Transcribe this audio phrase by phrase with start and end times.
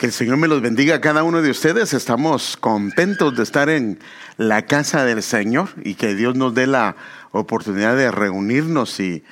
[0.00, 1.92] Que el Señor me los bendiga a cada uno de ustedes.
[1.92, 3.98] Estamos contentos de estar en
[4.38, 6.96] la casa del Señor y que Dios nos dé la
[7.32, 9.22] oportunidad de reunirnos y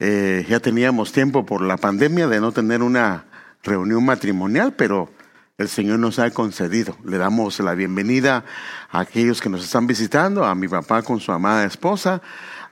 [0.00, 3.26] eh, ya teníamos tiempo por la pandemia de no tener una
[3.62, 5.08] reunión matrimonial, pero
[5.56, 6.96] el Señor nos ha concedido.
[7.04, 8.44] Le damos la bienvenida
[8.90, 12.20] a aquellos que nos están visitando, a mi papá con su amada esposa,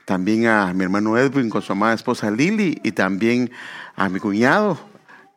[0.04, 3.52] también a mi hermano Edwin con su amada esposa Lily y también
[3.94, 4.89] a mi cuñado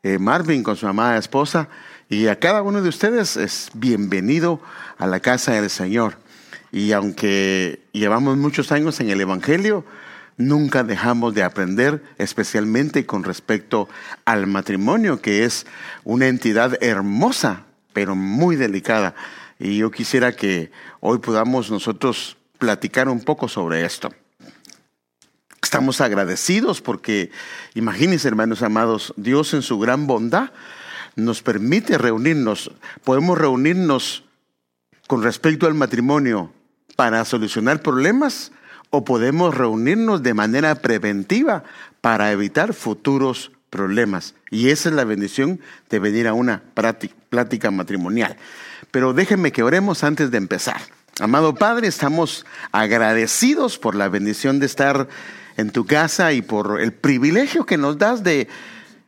[0.04, 1.70] eh, Marvin con su amada esposa.
[2.10, 4.62] Y a cada uno de ustedes es bienvenido
[4.98, 6.18] a la casa del Señor.
[6.72, 9.86] Y aunque llevamos muchos años en el Evangelio,
[10.38, 13.88] nunca dejamos de aprender, especialmente con respecto
[14.26, 15.66] al matrimonio, que es
[16.04, 19.16] una entidad hermosa, pero muy delicada.
[19.58, 24.12] Y yo quisiera que hoy podamos nosotros platicar un poco sobre esto.
[25.64, 27.32] Estamos agradecidos porque,
[27.74, 30.52] imagínense hermanos amados, Dios en su gran bondad
[31.16, 32.72] nos permite reunirnos.
[33.04, 34.26] Podemos reunirnos
[35.08, 36.52] con respecto al matrimonio
[36.98, 38.52] para solucionar problemas
[38.90, 41.64] o podemos reunirnos de manera preventiva
[42.02, 44.36] para evitar futuros problemas.
[44.52, 46.62] Y esa es la bendición de venir a una
[47.30, 48.36] plática matrimonial.
[48.92, 50.82] Pero déjenme que oremos antes de empezar.
[51.20, 55.08] Amado Padre, estamos agradecidos por la bendición de estar
[55.58, 58.48] en tu casa y por el privilegio que nos das de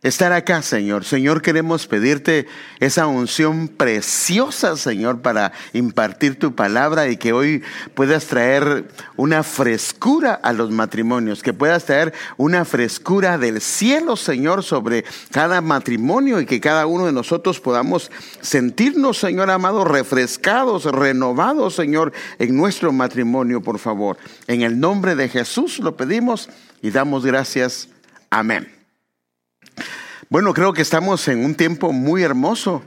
[0.01, 1.03] estar acá, Señor.
[1.03, 2.47] Señor, queremos pedirte
[2.79, 7.63] esa unción preciosa, Señor, para impartir tu palabra y que hoy
[7.95, 14.63] puedas traer una frescura a los matrimonios, que puedas traer una frescura del cielo, Señor,
[14.63, 21.75] sobre cada matrimonio y que cada uno de nosotros podamos sentirnos, Señor amado, refrescados, renovados,
[21.75, 24.17] Señor, en nuestro matrimonio, por favor.
[24.47, 26.49] En el nombre de Jesús lo pedimos
[26.81, 27.89] y damos gracias.
[28.29, 28.74] Amén.
[30.29, 32.83] Bueno, creo que estamos en un tiempo muy hermoso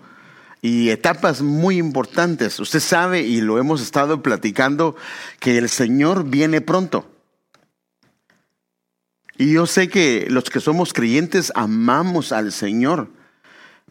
[0.61, 2.59] y etapas muy importantes.
[2.59, 4.97] Usted sabe, y lo hemos estado platicando,
[5.39, 7.09] que el Señor viene pronto.
[9.37, 13.09] Y yo sé que los que somos creyentes amamos al Señor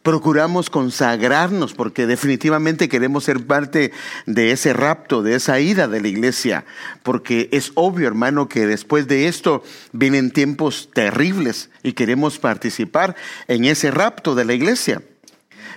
[0.07, 3.91] procuramos consagrarnos porque definitivamente queremos ser parte
[4.25, 6.63] de ese rapto, de esa ida de la iglesia,
[7.03, 13.17] porque es obvio, hermano, que después de esto vienen tiempos terribles y queremos participar
[13.49, 15.01] en ese rapto de la iglesia.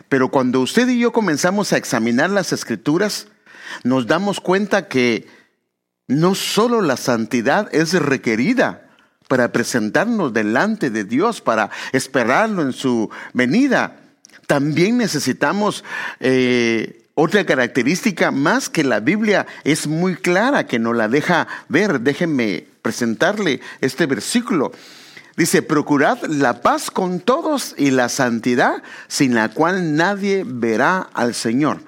[0.09, 3.27] Pero cuando usted y yo comenzamos a examinar las escrituras,
[3.83, 5.27] nos damos cuenta que
[6.07, 8.91] no solo la santidad es requerida,
[9.27, 14.00] para presentarnos delante de Dios, para esperarlo en su venida,
[14.51, 15.85] también necesitamos
[16.19, 22.01] eh, otra característica más que la Biblia es muy clara, que nos la deja ver.
[22.01, 24.73] Déjenme presentarle este versículo.
[25.37, 31.35] Dice, procurad la paz con todos y la santidad sin la cual nadie verá al
[31.35, 31.79] Señor.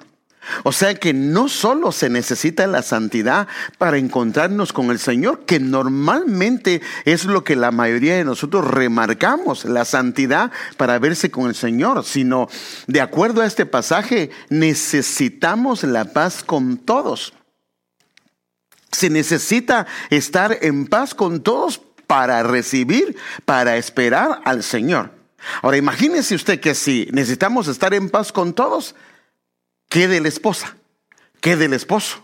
[0.63, 5.59] O sea que no solo se necesita la santidad para encontrarnos con el Señor, que
[5.59, 11.55] normalmente es lo que la mayoría de nosotros remarcamos, la santidad para verse con el
[11.55, 12.47] Señor, sino
[12.87, 17.33] de acuerdo a este pasaje, necesitamos la paz con todos.
[18.91, 25.11] Se necesita estar en paz con todos para recibir, para esperar al Señor.
[25.61, 28.95] Ahora imagínese usted que si necesitamos estar en paz con todos,
[29.93, 30.75] ¿Qué de la esposa?
[31.39, 32.23] ¿Qué del esposo?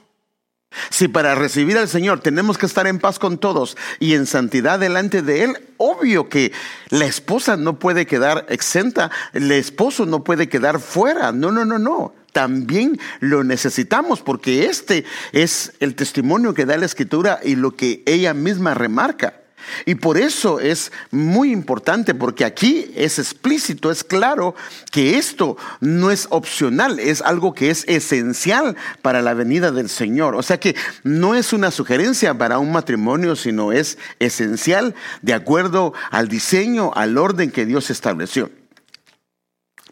[0.89, 4.79] Si para recibir al Señor tenemos que estar en paz con todos y en santidad
[4.79, 6.51] delante de Él, obvio que
[6.89, 11.31] la esposa no puede quedar exenta, el esposo no puede quedar fuera.
[11.31, 12.15] No, no, no, no.
[12.31, 18.01] También lo necesitamos porque este es el testimonio que da la Escritura y lo que
[18.07, 19.38] ella misma remarca.
[19.85, 24.55] Y por eso es muy importante, porque aquí es explícito, es claro
[24.91, 30.35] que esto no es opcional, es algo que es esencial para la venida del Señor.
[30.35, 35.93] O sea que no es una sugerencia para un matrimonio, sino es esencial de acuerdo
[36.11, 38.49] al diseño, al orden que Dios estableció.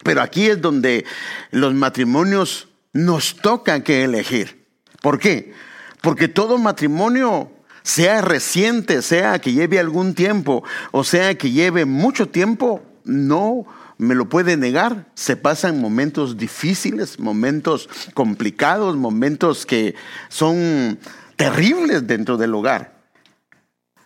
[0.03, 1.05] Pero aquí es donde
[1.51, 4.65] los matrimonios nos toca que elegir.
[5.01, 5.53] ¿Por qué?
[6.01, 7.51] Porque todo matrimonio
[7.87, 10.61] sea reciente, sea que lleve algún tiempo,
[10.91, 13.65] o sea que lleve mucho tiempo, no
[13.97, 15.07] me lo puede negar.
[15.15, 19.95] Se pasan momentos difíciles, momentos complicados, momentos que
[20.27, 20.99] son
[21.37, 22.97] terribles dentro del hogar.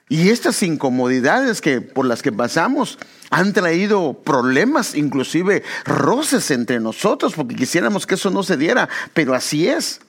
[0.09, 2.99] Y estas incomodidades que por las que pasamos
[3.31, 9.33] han traído problemas, inclusive roces entre nosotros, porque quisiéramos que eso no se diera, pero
[9.33, 10.01] así es.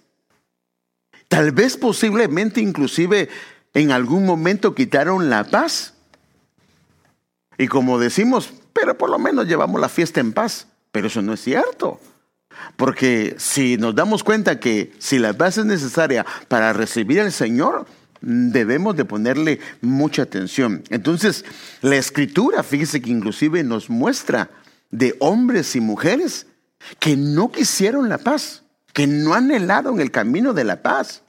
[1.29, 3.31] Tal vez posiblemente inclusive
[3.75, 5.95] en algún momento quitaron la paz.
[7.59, 10.67] Y como decimos, pero por lo menos llevamos la fiesta en paz.
[10.91, 12.01] pero eso no es cierto.
[12.77, 17.87] Porque si nos damos cuenta que si la paz es necesaria para recibir al Señor,
[18.21, 20.83] debemos de ponerle mucha atención.
[20.91, 21.45] Entonces,
[21.81, 24.51] la escritura, fíjese que inclusive nos muestra
[24.91, 26.47] de hombres y mujeres
[26.99, 29.51] que no quisieron la paz, que no en
[30.01, 31.22] el camino de la paz.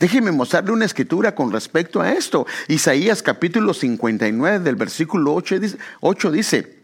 [0.00, 2.46] Déjeme mostrarle una escritura con respecto a esto.
[2.68, 6.78] Isaías capítulo 59 del versículo 8 dice, 8 dice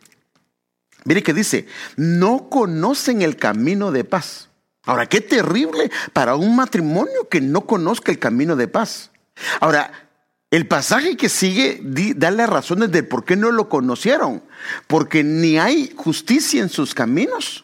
[1.05, 4.49] mire que dice, no conocen el camino de paz.
[4.85, 9.11] Ahora, qué terrible para un matrimonio que no conozca el camino de paz.
[9.61, 9.93] Ahora,
[10.50, 14.43] el pasaje que sigue da las razones de por qué no lo conocieron.
[14.87, 17.63] Porque ni hay justicia en sus caminos.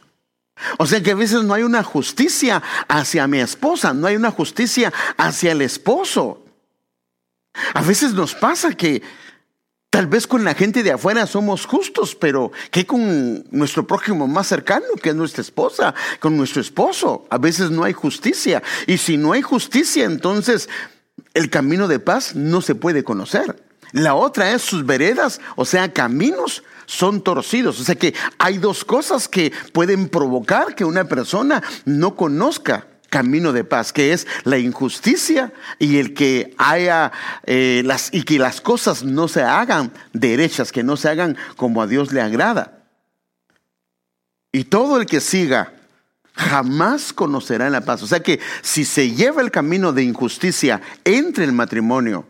[0.78, 4.30] O sea que a veces no hay una justicia hacia mi esposa, no hay una
[4.30, 6.44] justicia hacia el esposo.
[7.74, 9.02] A veces nos pasa que
[9.90, 14.46] tal vez con la gente de afuera somos justos, pero ¿qué con nuestro prójimo más
[14.46, 17.26] cercano, que es nuestra esposa, con nuestro esposo?
[17.30, 18.62] A veces no hay justicia.
[18.86, 20.68] Y si no hay justicia, entonces
[21.34, 23.69] el camino de paz no se puede conocer.
[23.92, 27.80] La otra es sus veredas, o sea, caminos son torcidos.
[27.80, 33.52] O sea que hay dos cosas que pueden provocar que una persona no conozca camino
[33.52, 37.12] de paz, que es la injusticia y el que haya
[37.44, 41.82] eh, las y que las cosas no se hagan derechas, que no se hagan como
[41.82, 42.84] a Dios le agrada.
[44.52, 45.74] Y todo el que siga
[46.34, 48.02] jamás conocerá la paz.
[48.02, 52.26] O sea que si se lleva el camino de injusticia entre el matrimonio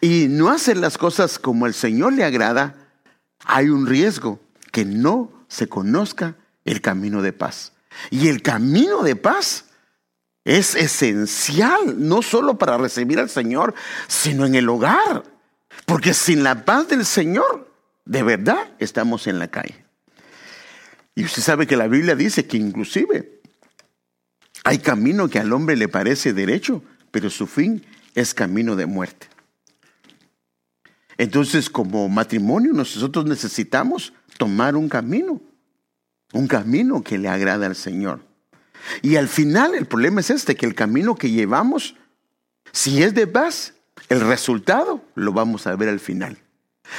[0.00, 2.74] y no hace las cosas como el Señor le agrada,
[3.44, 4.40] hay un riesgo
[4.72, 7.72] que no se conozca el camino de paz.
[8.10, 9.66] Y el camino de paz
[10.44, 13.74] es esencial, no solo para recibir al Señor,
[14.06, 15.24] sino en el hogar.
[15.86, 17.70] Porque sin la paz del Señor,
[18.04, 19.84] de verdad estamos en la calle.
[21.14, 23.40] Y usted sabe que la Biblia dice que inclusive
[24.64, 27.84] hay camino que al hombre le parece derecho, pero su fin
[28.14, 29.28] es camino de muerte.
[31.18, 35.40] Entonces, como matrimonio, nosotros necesitamos tomar un camino,
[36.32, 38.20] un camino que le agrada al Señor.
[39.02, 41.96] Y al final el problema es este, que el camino que llevamos,
[42.72, 43.74] si es de paz,
[44.08, 46.38] el resultado lo vamos a ver al final.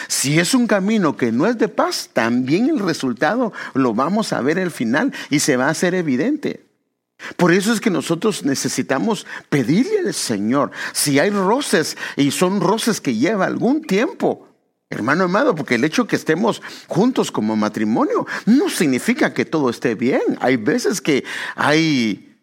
[0.07, 4.41] Si es un camino que no es de paz, también el resultado lo vamos a
[4.41, 6.66] ver al final y se va a hacer evidente.
[7.35, 13.01] Por eso es que nosotros necesitamos pedirle al Señor si hay roces y son roces
[13.01, 14.47] que lleva algún tiempo.
[14.89, 19.95] Hermano amado, porque el hecho que estemos juntos como matrimonio no significa que todo esté
[19.95, 20.21] bien.
[20.39, 21.25] Hay veces que
[21.55, 22.39] hay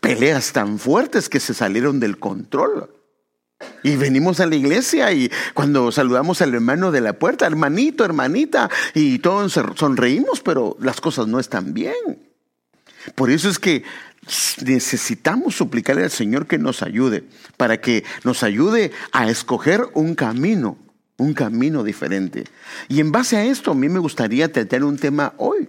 [0.00, 2.90] peleas tan fuertes que se salieron del control.
[3.82, 8.68] Y venimos a la iglesia y cuando saludamos al hermano de la puerta, hermanito, hermanita,
[8.92, 12.26] y todos sonreímos, pero las cosas no están bien.
[13.14, 13.84] Por eso es que
[14.64, 17.24] necesitamos suplicarle al Señor que nos ayude,
[17.56, 20.78] para que nos ayude a escoger un camino,
[21.16, 22.44] un camino diferente.
[22.88, 25.68] Y en base a esto, a mí me gustaría tratar un tema hoy.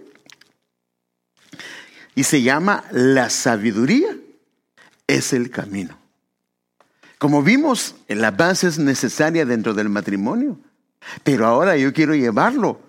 [2.14, 4.16] Y se llama la sabiduría
[5.06, 5.98] es el camino.
[7.18, 10.58] Como vimos, la base es necesaria dentro del matrimonio,
[11.24, 12.80] pero ahora yo quiero llevarlo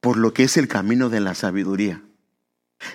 [0.00, 2.02] por lo que es el camino de la sabiduría.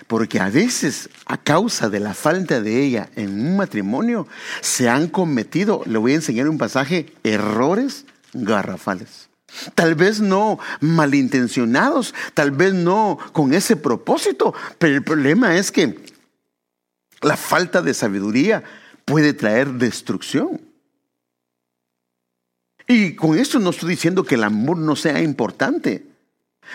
[0.06, 4.26] Porque a veces, a causa de la falta de ella en un matrimonio,
[4.60, 9.28] se han cometido, le voy a enseñar un pasaje, errores garrafales.
[9.74, 15.98] Tal vez no malintencionados, tal vez no con ese propósito, pero el problema es que
[17.22, 18.64] la falta de sabiduría
[19.04, 20.60] puede traer destrucción.
[22.88, 26.06] Y con esto no estoy diciendo que el amor no sea importante.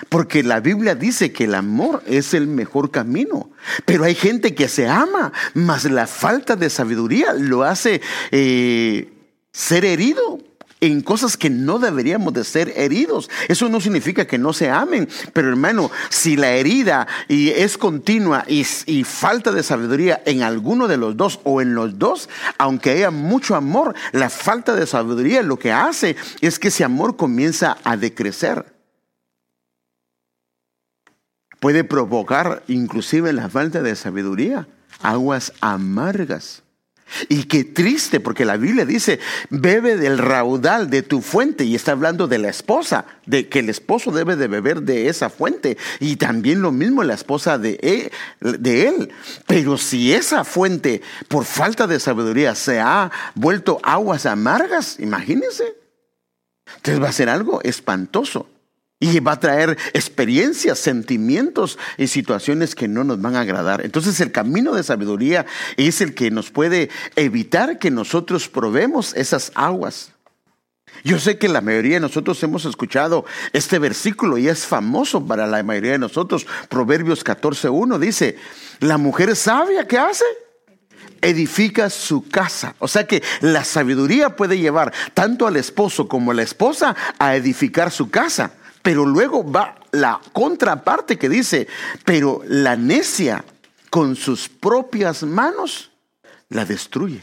[0.10, 3.52] Porque la Biblia dice que el amor es el mejor camino.
[3.86, 9.12] Pero hay gente que se ama, mas la falta de sabiduría lo hace eh,
[9.52, 10.40] ser herido
[10.82, 13.30] en cosas que no deberíamos de ser heridos.
[13.48, 18.66] Eso no significa que no se amen, pero hermano, si la herida es continua y,
[18.88, 23.12] y, falta de sabiduría en alguno de los dos o en los dos, aunque haya
[23.12, 27.96] mucho amor, la falta de sabiduría lo que hace es que ese amor comienza a
[27.96, 28.66] decrecer
[31.62, 34.68] puede provocar inclusive la falta de sabiduría,
[35.02, 36.64] aguas amargas.
[37.30, 41.92] Y qué triste, porque la Biblia dice, bebe del raudal de tu fuente, y está
[41.92, 46.16] hablando de la esposa, de que el esposo debe de beber de esa fuente, y
[46.16, 48.12] también lo mismo la esposa de él,
[48.60, 49.12] de él.
[49.46, 55.76] Pero si esa fuente, por falta de sabiduría, se ha vuelto aguas amargas, imagínense,
[56.78, 58.48] entonces va a ser algo espantoso.
[59.02, 63.84] Y va a traer experiencias, sentimientos y situaciones que no nos van a agradar.
[63.84, 69.52] Entonces el camino de sabiduría es el que nos puede evitar que nosotros probemos esas
[69.56, 70.12] aguas.
[71.04, 75.48] Yo sé que la mayoría de nosotros hemos escuchado este versículo y es famoso para
[75.48, 76.46] la mayoría de nosotros.
[76.70, 78.38] Proverbios 14.1 dice,
[78.80, 80.26] la mujer sabia, ¿qué hace?
[81.22, 82.76] edifica su casa.
[82.80, 87.36] O sea que la sabiduría puede llevar tanto al esposo como a la esposa a
[87.36, 88.54] edificar su casa.
[88.82, 91.68] Pero luego va la contraparte que dice,
[92.06, 93.44] pero la necia
[93.90, 95.92] con sus propias manos
[96.50, 97.22] la destruye.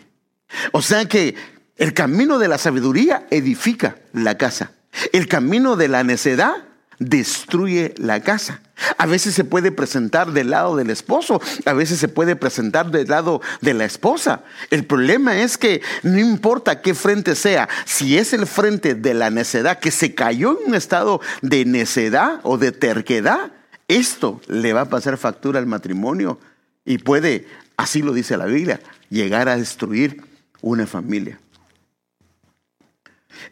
[0.73, 1.35] O sea que
[1.77, 4.73] el camino de la sabiduría edifica la casa.
[5.13, 6.55] El camino de la necedad
[6.99, 8.63] destruye la casa.
[8.97, 13.09] A veces se puede presentar del lado del esposo, a veces se puede presentar del
[13.09, 14.43] lado de la esposa.
[14.71, 19.31] El problema es que no importa qué frente sea, si es el frente de la
[19.31, 23.53] necedad que se cayó en un estado de necedad o de terquedad,
[23.89, 26.39] esto le va a pasar factura al matrimonio
[26.85, 28.81] y puede, así lo dice la Biblia,
[29.11, 30.23] llegar a destruir
[30.61, 31.39] una familia.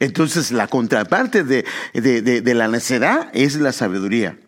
[0.00, 1.64] Entonces la contraparte de,
[1.95, 4.38] de, la necedad es la sabiduría.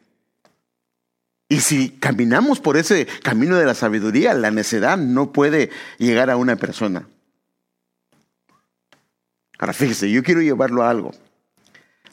[1.49, 6.37] Y si caminamos por ese camino de la sabiduría, la necedad no puede llegar a
[6.37, 7.09] una persona.
[9.59, 11.13] Ahora fíjese, yo quiero llevarlo a algo.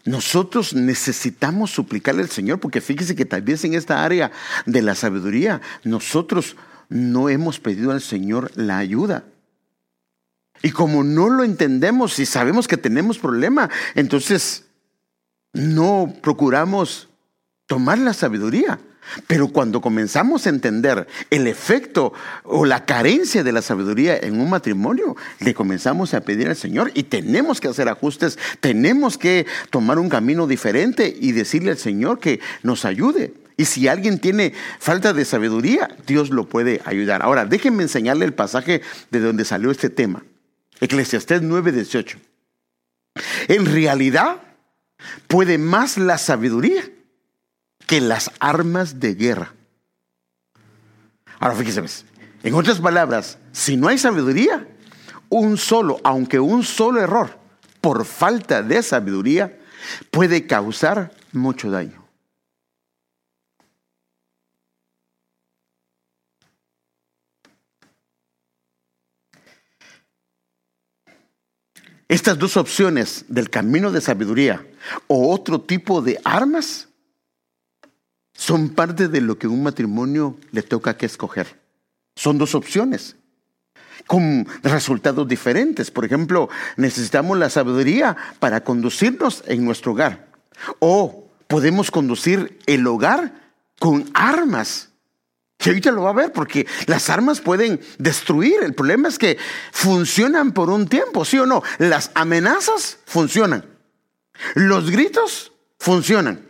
[0.05, 4.31] Nosotros necesitamos suplicarle al Señor, porque fíjese que tal vez en esta área
[4.65, 6.55] de la sabiduría, nosotros
[6.89, 9.25] no hemos pedido al Señor la ayuda.
[10.61, 14.65] Y como no lo entendemos y sabemos que tenemos problema, entonces
[15.53, 17.09] no procuramos
[17.65, 18.79] tomar la sabiduría.
[19.27, 24.49] Pero cuando comenzamos a entender el efecto o la carencia de la sabiduría en un
[24.49, 29.99] matrimonio, le comenzamos a pedir al Señor y tenemos que hacer ajustes, tenemos que tomar
[29.99, 33.33] un camino diferente y decirle al Señor que nos ayude.
[33.57, 37.23] Y si alguien tiene falta de sabiduría, Dios lo puede ayudar.
[37.23, 38.81] Ahora, déjenme enseñarle el pasaje
[39.11, 40.23] de donde salió este tema.
[40.81, 42.17] Eclesiastés 9:18.
[43.47, 44.41] En realidad,
[45.27, 46.83] puede más la sabiduría
[47.87, 49.53] que las armas de guerra.
[51.39, 52.05] Ahora fíjese,
[52.43, 54.67] en otras palabras, si no hay sabiduría,
[55.29, 57.37] un solo, aunque un solo error
[57.81, 59.59] por falta de sabiduría,
[60.11, 62.05] puede causar mucho daño.
[72.07, 74.65] Estas dos opciones del camino de sabiduría
[75.07, 76.87] o otro tipo de armas
[78.35, 81.59] son parte de lo que un matrimonio le toca que escoger.
[82.15, 83.15] Son dos opciones
[84.07, 85.89] con resultados diferentes.
[85.89, 90.27] Por ejemplo, necesitamos la sabiduría para conducirnos en nuestro hogar.
[90.79, 93.33] O podemos conducir el hogar
[93.79, 94.89] con armas
[95.63, 98.61] y ahorita lo va a ver porque las armas pueden destruir.
[98.61, 99.37] El problema es que
[99.71, 101.63] funcionan por un tiempo, ¿sí o no?
[101.79, 103.65] Las amenazas funcionan.
[104.53, 106.47] Los gritos funcionan.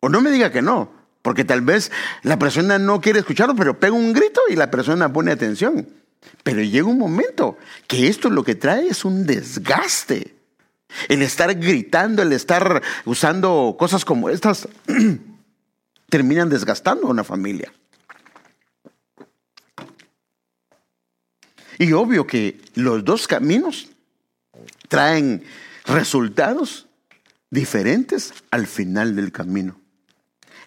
[0.00, 0.90] O no me diga que no,
[1.22, 1.90] porque tal vez
[2.22, 5.88] la persona no quiere escucharlo, pero pega un grito y la persona pone atención.
[6.42, 10.34] Pero llega un momento que esto lo que trae es un desgaste.
[11.08, 14.68] El estar gritando, el estar usando cosas como estas,
[16.08, 17.72] terminan desgastando a una familia.
[21.78, 23.88] Y obvio que los dos caminos
[24.88, 25.44] traen
[25.86, 26.88] resultados
[27.48, 29.79] diferentes al final del camino.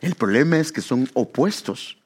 [0.03, 1.97] El problema es que son opuestos.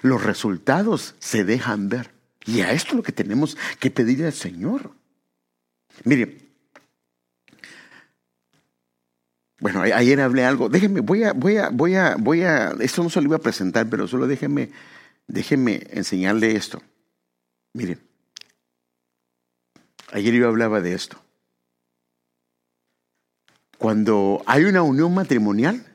[0.00, 2.10] Los resultados se dejan ver.
[2.46, 4.90] Y a esto es lo que tenemos que pedirle al Señor.
[6.04, 6.38] Mire,
[9.60, 10.68] bueno, ayer hablé algo.
[10.68, 13.40] Déjeme, voy a, voy a, voy a, voy a, esto no se lo iba a
[13.40, 14.70] presentar, pero solo déjeme,
[15.26, 16.82] déjeme enseñarle esto.
[17.74, 18.00] Miren,
[20.12, 21.16] Ayer yo hablaba de esto.
[23.78, 25.91] Cuando hay una unión matrimonial,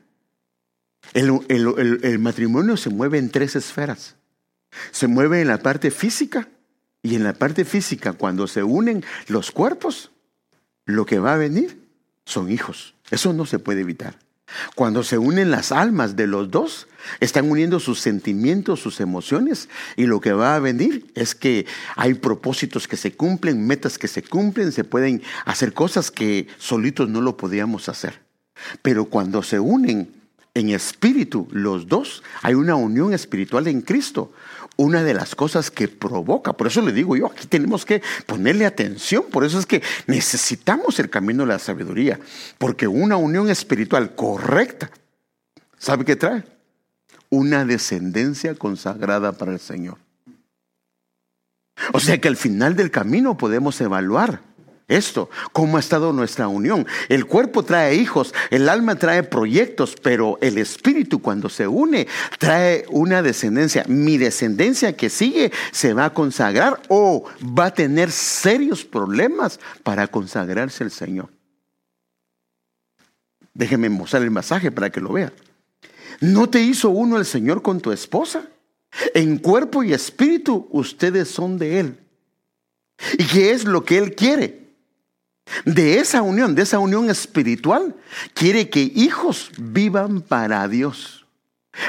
[1.14, 4.16] el, matrimonio se mueve en tres esferas.
[4.90, 6.48] Se mueve en la parte física
[7.02, 10.10] y en la parte física, cuando se unen los cuerpos,
[10.84, 11.88] lo que va a venir
[12.24, 12.94] son hijos.
[13.10, 14.18] Eso no se puede evitar.
[14.74, 16.86] Cuando se unen las almas de los dos,
[17.20, 22.14] están uniendo sus sentimientos, sus emociones, y lo que va a venir es que hay
[22.14, 27.20] propósitos que se cumplen, metas que se cumplen, se pueden hacer cosas que solitos no
[27.20, 28.22] lo podíamos hacer.
[28.82, 30.17] Pero cuando se unen
[30.58, 34.32] en espíritu los dos, hay una unión espiritual en Cristo,
[34.76, 36.52] una de las cosas que provoca.
[36.52, 39.24] Por eso le digo yo, aquí tenemos que ponerle atención.
[39.30, 42.20] Por eso es que necesitamos el camino de la sabiduría.
[42.58, 44.90] Porque una unión espiritual correcta
[45.78, 46.44] ¿Sabe qué trae?
[47.30, 49.98] Una descendencia consagrada para el Señor.
[51.92, 54.42] O sea que al final del camino podemos evaluar
[54.88, 56.86] esto, cómo ha estado nuestra unión.
[57.10, 62.86] El cuerpo trae hijos, el alma trae proyectos, pero el espíritu cuando se une trae
[62.90, 63.84] una descendencia.
[63.86, 70.06] Mi descendencia que sigue se va a consagrar o va a tener serios problemas para
[70.06, 71.28] consagrarse al Señor.
[73.52, 75.32] Déjeme mostrar el masaje para que lo vea.
[76.20, 78.48] ¿No te hizo uno el Señor con tu esposa?
[79.14, 81.98] En cuerpo y espíritu ustedes son de Él.
[83.18, 84.57] ¿Y qué es lo que Él quiere?
[85.64, 87.94] De esa unión, de esa unión espiritual,
[88.34, 91.17] quiere que hijos vivan para Dios.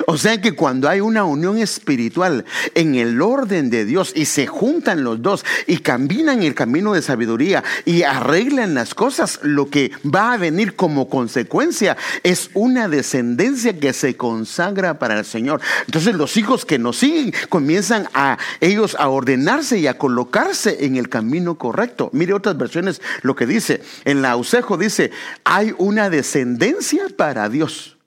[0.08, 4.48] O sea que cuando hay una unión espiritual en el orden de Dios y se
[4.48, 9.92] juntan los dos y caminan el camino de sabiduría y arreglan las cosas, lo que
[10.04, 15.62] va a venir como consecuencia es una descendencia que se consagra para el Señor.
[15.86, 20.96] Entonces los hijos que nos siguen comienzan a ellos a ordenarse y a colocarse en
[20.96, 22.10] el camino correcto.
[22.14, 23.82] Mire otras versiones lo que dice.
[24.06, 25.12] En la Ausejo dice,
[25.44, 27.99] hay una descendencia para Dios.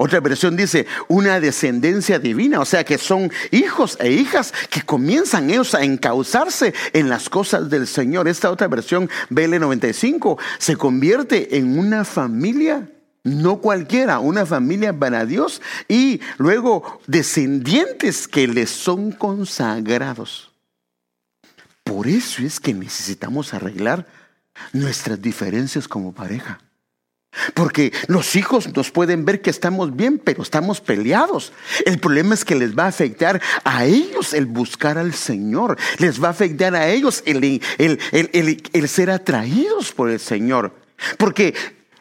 [0.00, 5.50] Otra versión dice una descendencia divina, o sea que son hijos e hijas que comienzan
[5.50, 8.28] ellos a encauzarse en las cosas del Señor.
[8.28, 12.88] Esta otra versión, BL95, se convierte en una familia,
[13.24, 20.52] no cualquiera, una familia para Dios y luego descendientes que les son consagrados.
[21.82, 24.06] Por eso es que necesitamos arreglar
[24.72, 26.60] nuestras diferencias como pareja.
[27.54, 31.52] Porque los hijos nos pueden ver que estamos bien, pero estamos peleados.
[31.84, 35.76] El problema es que les va a afectar a ellos el buscar al Señor.
[35.98, 40.74] Les va a afectar a ellos el, el, ser atraídos por el Señor.
[41.18, 41.54] Porque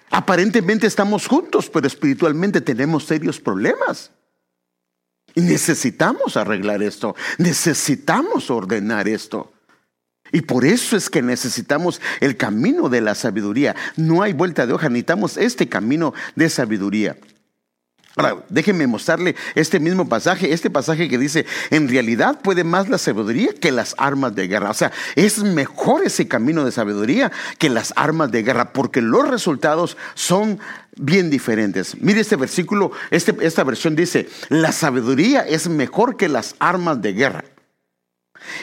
[0.10, 4.12] aparentemente estamos juntos, pero espiritualmente tenemos serios problemas.
[5.36, 7.16] Y necesitamos arreglar esto.
[7.38, 9.52] Necesitamos ordenar esto.
[10.32, 13.76] Y por eso es que necesitamos el camino de la sabiduría.
[13.96, 17.16] No hay vuelta de hoja, necesitamos este camino de sabiduría.
[18.18, 22.98] Ahora, déjenme mostrarle este mismo pasaje, este pasaje que dice, en realidad puede más la
[22.98, 24.72] sabiduría que las armas de guerra.
[24.72, 29.28] O sea, es mejor ese camino de sabiduría que las armas de guerra, porque los
[29.28, 30.60] resultados son
[30.96, 32.02] bien diferentes.
[32.02, 37.14] Mire este versículo, este, esta versión dice, la sabiduría es mejor que las armas de
[37.14, 37.44] guerra.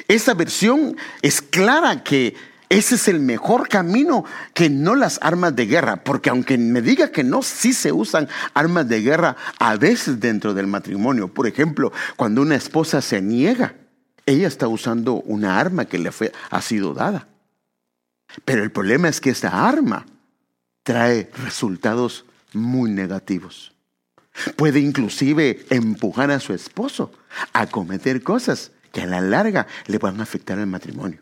[0.09, 2.35] Esta versión es clara que
[2.69, 7.13] ese es el mejor camino que no las armas de guerra, porque aunque me diga
[7.13, 11.29] que no, sí se usan armas de guerra a veces dentro del matrimonio.
[11.29, 13.77] Por ejemplo, cuando una esposa se niega,
[14.27, 17.29] ella está usando una arma que le fue, ha sido dada.
[18.45, 20.07] Pero el problema es que esta arma
[20.83, 23.73] trae resultados muy negativos.
[24.57, 27.13] Puede inclusive empujar a su esposo
[27.53, 31.21] a cometer cosas que a la larga le van a afectar al matrimonio.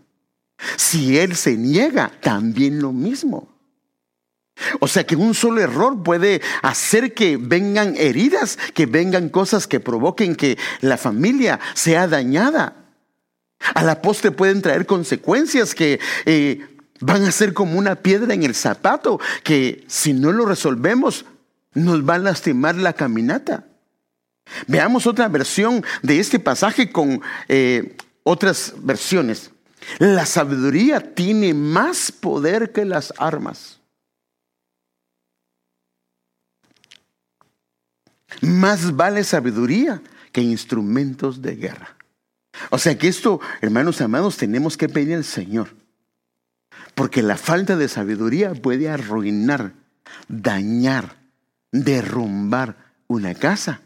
[0.77, 3.49] Si él se niega, también lo mismo.
[4.81, 9.81] O sea que un solo error puede hacer que vengan heridas, que vengan cosas que
[9.81, 12.77] provoquen que la familia sea dañada.
[13.75, 16.61] A la postre pueden traer consecuencias que eh,
[17.01, 21.25] van a ser como una piedra en el zapato, que si no lo resolvemos
[21.75, 23.65] nos va a lastimar la caminata.
[24.67, 29.51] Veamos otra versión de este pasaje con eh, otras versiones.
[29.99, 33.81] La sabiduría tiene más poder que las armas.
[38.41, 41.97] Más vale sabiduría que instrumentos de guerra.
[42.71, 45.75] O sea que esto, hermanos amados, tenemos que pedir al Señor.
[46.95, 49.73] Porque la falta de sabiduría puede arruinar,
[50.29, 51.17] dañar,
[51.71, 52.77] derrumbar
[53.09, 53.81] una casa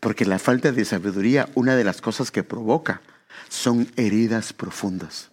[0.00, 3.02] porque la falta de sabiduría, una de las cosas que provoca,
[3.48, 5.30] son heridas profundas.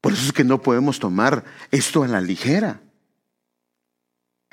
[0.00, 2.80] Por eso es que no podemos tomar esto a la ligera.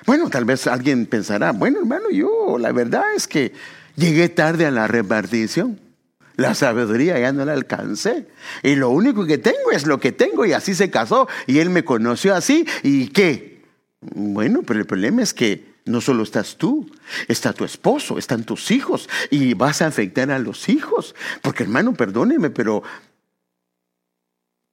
[0.06, 3.54] Bueno, tal vez alguien pensará, bueno hermano, yo la verdad es que
[3.96, 5.80] llegué tarde a la repartición.
[6.36, 8.28] La sabiduría ya no la alcancé.
[8.62, 11.70] Y lo único que tengo es lo que tengo y así se casó y él
[11.70, 12.68] me conoció así.
[12.84, 13.64] ¿Y qué?
[14.02, 16.90] Bueno, pero el problema es que no solo estás tú,
[17.28, 21.16] está tu esposo, están tus hijos y vas a afectar a los hijos.
[21.42, 22.84] Porque hermano, perdóneme, pero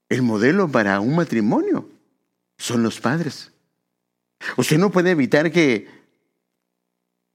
[0.08, 1.88] el modelo para un matrimonio
[2.56, 3.52] son los padres.
[4.56, 5.88] Usted no puede evitar que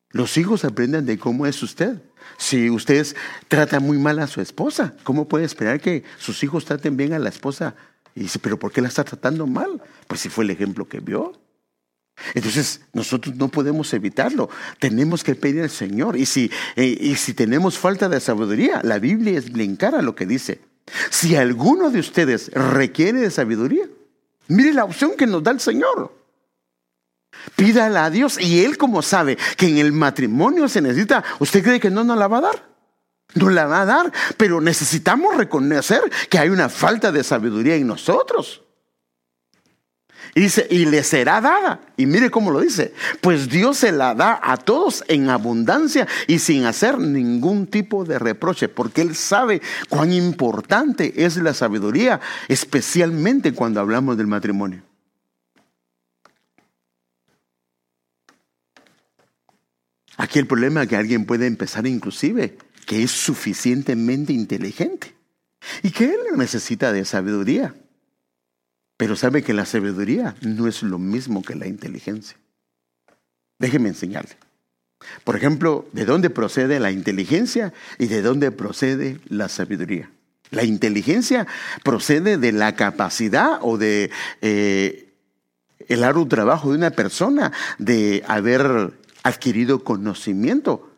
[0.10, 2.02] los hijos aprendan de cómo es usted.
[2.38, 3.06] Si usted
[3.48, 7.20] trata muy mal a su esposa, ¿cómo puede esperar que sus hijos traten bien a
[7.20, 7.76] la esposa?
[8.16, 9.82] Y dice, pero ¿por qué la está tratando mal?
[10.08, 11.34] Pues si fue el ejemplo que vio.
[12.34, 14.50] Entonces, nosotros no podemos evitarlo.
[14.80, 16.18] Tenemos que pedir al Señor.
[16.18, 20.26] Y si, y si tenemos falta de sabiduría, la Biblia es bien cara lo que
[20.26, 20.62] dice.
[21.10, 23.86] Si alguno de ustedes requiere de sabiduría,
[24.48, 26.16] mire la opción que nos da el Señor.
[27.56, 31.80] Pídala a Dios y Él como sabe que en el matrimonio se necesita, ¿usted cree
[31.80, 32.70] que no nos la va a dar?
[33.36, 37.88] No la va a dar, pero necesitamos reconocer que hay una falta de sabiduría en
[37.88, 38.64] nosotros.
[40.38, 41.82] Y dice, y le será dada.
[41.98, 42.94] Y mire cómo lo dice.
[43.22, 48.20] Pues Dios se la da a todos en abundancia y sin hacer ningún tipo de
[48.20, 54.84] reproche, porque Él sabe cuán importante es la sabiduría, especialmente cuando hablamos del matrimonio.
[60.18, 65.16] Aquí el problema es que alguien puede empezar inclusive que es suficientemente inteligente
[65.82, 67.74] y que él necesita de sabiduría.
[68.98, 72.38] Pero sabe que la sabiduría no es lo mismo que la inteligencia.
[73.60, 74.36] Déjeme enseñarle.
[75.24, 80.10] Por ejemplo, ¿de dónde procede la inteligencia y de dónde procede la sabiduría?
[80.50, 81.46] La inteligencia
[81.84, 84.10] procede de la capacidad o de
[84.42, 85.14] eh,
[85.88, 90.97] el arduo trabajo de una persona de haber adquirido conocimiento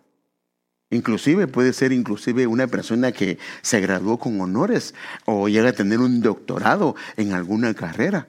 [0.92, 6.00] Inclusive puede ser inclusive una persona que se graduó con honores o llega a tener
[6.00, 8.28] un doctorado en alguna carrera.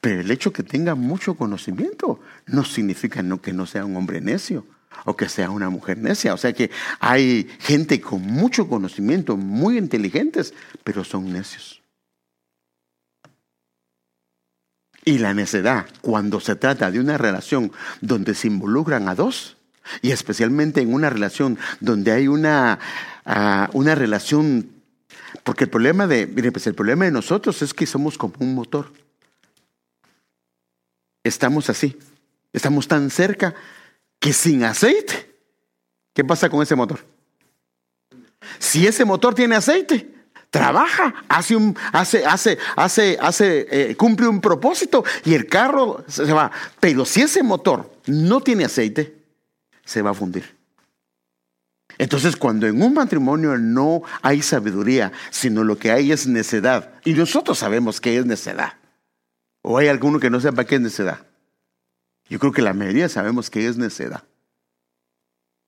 [0.00, 4.66] Pero el hecho que tenga mucho conocimiento no significa que no sea un hombre necio
[5.04, 6.34] o que sea una mujer necia.
[6.34, 11.82] O sea que hay gente con mucho conocimiento, muy inteligentes, pero son necios.
[15.06, 19.56] Y la necedad, cuando se trata de una relación donde se involucran a dos,
[20.02, 22.78] y especialmente en una relación donde hay una,
[23.24, 24.70] ah, una relación,
[25.42, 28.54] porque el problema de, mire, pues el problema de nosotros es que somos como un
[28.54, 28.92] motor.
[31.22, 31.96] Estamos así,
[32.52, 33.54] estamos tan cerca
[34.18, 35.34] que sin aceite,
[36.12, 37.00] ¿qué pasa con ese motor?
[38.58, 40.14] Si ese motor tiene aceite,
[40.50, 46.32] trabaja, hace un, hace, hace, hace, hace, eh, cumple un propósito y el carro se
[46.32, 46.50] va.
[46.78, 49.23] Pero si ese motor no tiene aceite,
[49.84, 50.56] se va a fundir.
[51.98, 57.14] Entonces, cuando en un matrimonio no hay sabiduría, sino lo que hay es necedad, y
[57.14, 58.74] nosotros sabemos que es necedad,
[59.62, 61.26] o hay alguno que no sepa qué es necedad.
[62.28, 64.24] Yo creo que la mayoría sabemos que es necedad.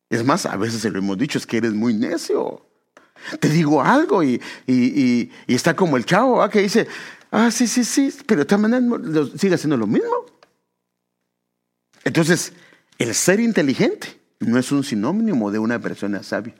[0.09, 2.66] Es más, a veces se lo hemos dicho, es que eres muy necio.
[3.40, 6.87] Te digo algo y, y, está como el chavo que dice,
[7.31, 10.26] ah, sí, sí, sí, pero de todas maneras sigue haciendo lo mismo.
[12.05, 12.52] Entonces,
[12.98, 16.54] el ser inteligente no es un sinónimo de una persona sabia.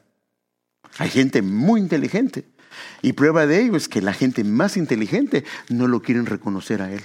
[0.99, 2.45] Hay gente muy inteligente.
[3.03, 6.93] Y prueba de ello es que la gente más inteligente no lo quieren reconocer a
[6.93, 7.03] él.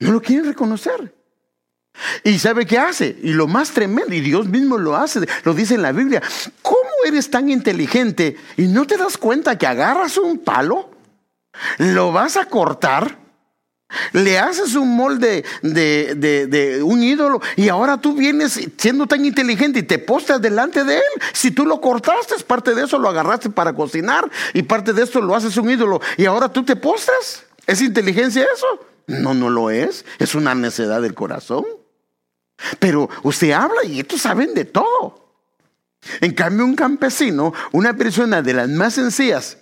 [0.00, 1.14] No lo quieren reconocer.
[2.22, 3.18] ¿Y sabe qué hace?
[3.22, 6.22] Y lo más tremendo, y Dios mismo lo hace, lo dice en la Biblia.
[6.62, 10.90] ¿Cómo eres tan inteligente y no te das cuenta que agarras un palo,
[11.78, 13.18] lo vas a cortar
[14.12, 19.82] le haces un molde de, un ídolo y ahora tú vienes siendo tan inteligente y
[19.82, 21.22] te postas delante de él.
[21.32, 25.20] Si tú lo cortaste, parte de eso lo agarraste para cocinar y parte de eso
[25.20, 27.44] lo haces un ídolo y ahora tú te postras.
[27.66, 28.66] ¿Es inteligencia eso?
[29.06, 30.04] No, no lo es.
[30.18, 31.64] Es una necedad del corazón.
[32.78, 35.34] Pero usted habla y estos saben de todo.
[36.20, 39.58] En cambio, un campesino, una persona de las más sencillas,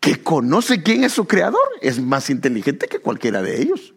[0.00, 3.94] que conoce quién es su creador, es más inteligente que cualquiera de ellos.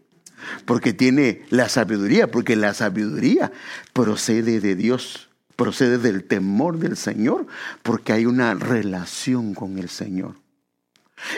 [0.66, 3.54] Porque tiene la sabiduría, porque la sabiduría
[3.94, 7.48] procede de Dios, procede del temor del Señor,
[7.82, 10.36] porque hay una relación con el Señor.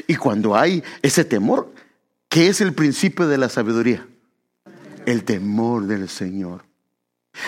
[0.08, 1.72] Y cuando hay ese temor,
[2.28, 4.08] ¿qué es el principio de la sabiduría?
[5.06, 6.64] El temor del Señor.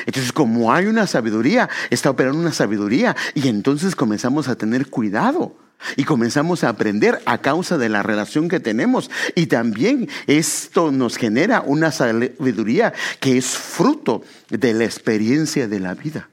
[0.05, 5.55] Entonces, como hay una sabiduría, está operando una sabiduría y entonces comenzamos a tener cuidado
[5.95, 9.09] y comenzamos a aprender a causa de la relación que tenemos.
[9.35, 15.93] Y también esto nos genera una sabiduría que es fruto de la experiencia de la
[15.93, 16.29] vida.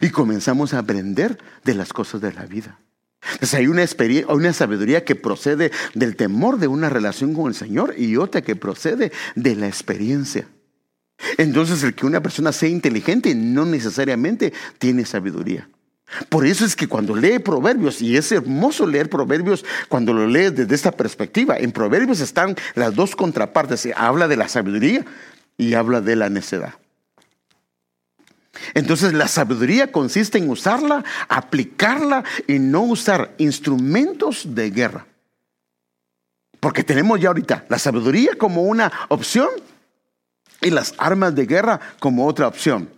[0.00, 2.78] Y comenzamos a aprender de las cosas de la vida.
[3.32, 3.84] Entonces hay una,
[4.28, 8.56] una sabiduría que procede del temor de una relación con el Señor y otra que
[8.56, 10.46] procede de la experiencia.
[11.38, 15.68] Entonces el que una persona sea inteligente no necesariamente tiene sabiduría.
[16.28, 20.54] Por eso es que cuando lee Proverbios, y es hermoso leer Proverbios cuando lo lees
[20.54, 25.04] desde esta perspectiva, en Proverbios están las dos contrapartes, habla de la sabiduría
[25.58, 26.74] y habla de la necedad.
[28.74, 35.06] Entonces la sabiduría consiste en usarla, aplicarla y no usar instrumentos de guerra.
[36.60, 39.48] Porque tenemos ya ahorita la sabiduría como una opción
[40.62, 42.95] y las armas de guerra como otra opción.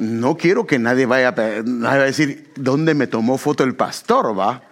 [0.00, 4.62] No quiero que nadie vaya, a decir dónde me tomó foto el pastor, ¿va?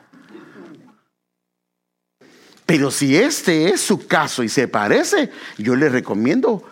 [2.64, 6.64] Pero si este es su caso y se parece, yo le recomiendo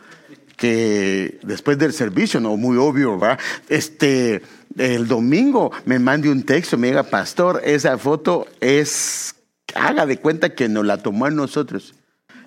[0.57, 3.38] que después del servicio, no muy obvio, ¿va?
[3.69, 4.40] Este,
[4.79, 9.35] el domingo me mande un texto, me diga, pastor, esa foto es,
[9.75, 11.95] haga de cuenta que nos la tomó a nosotros.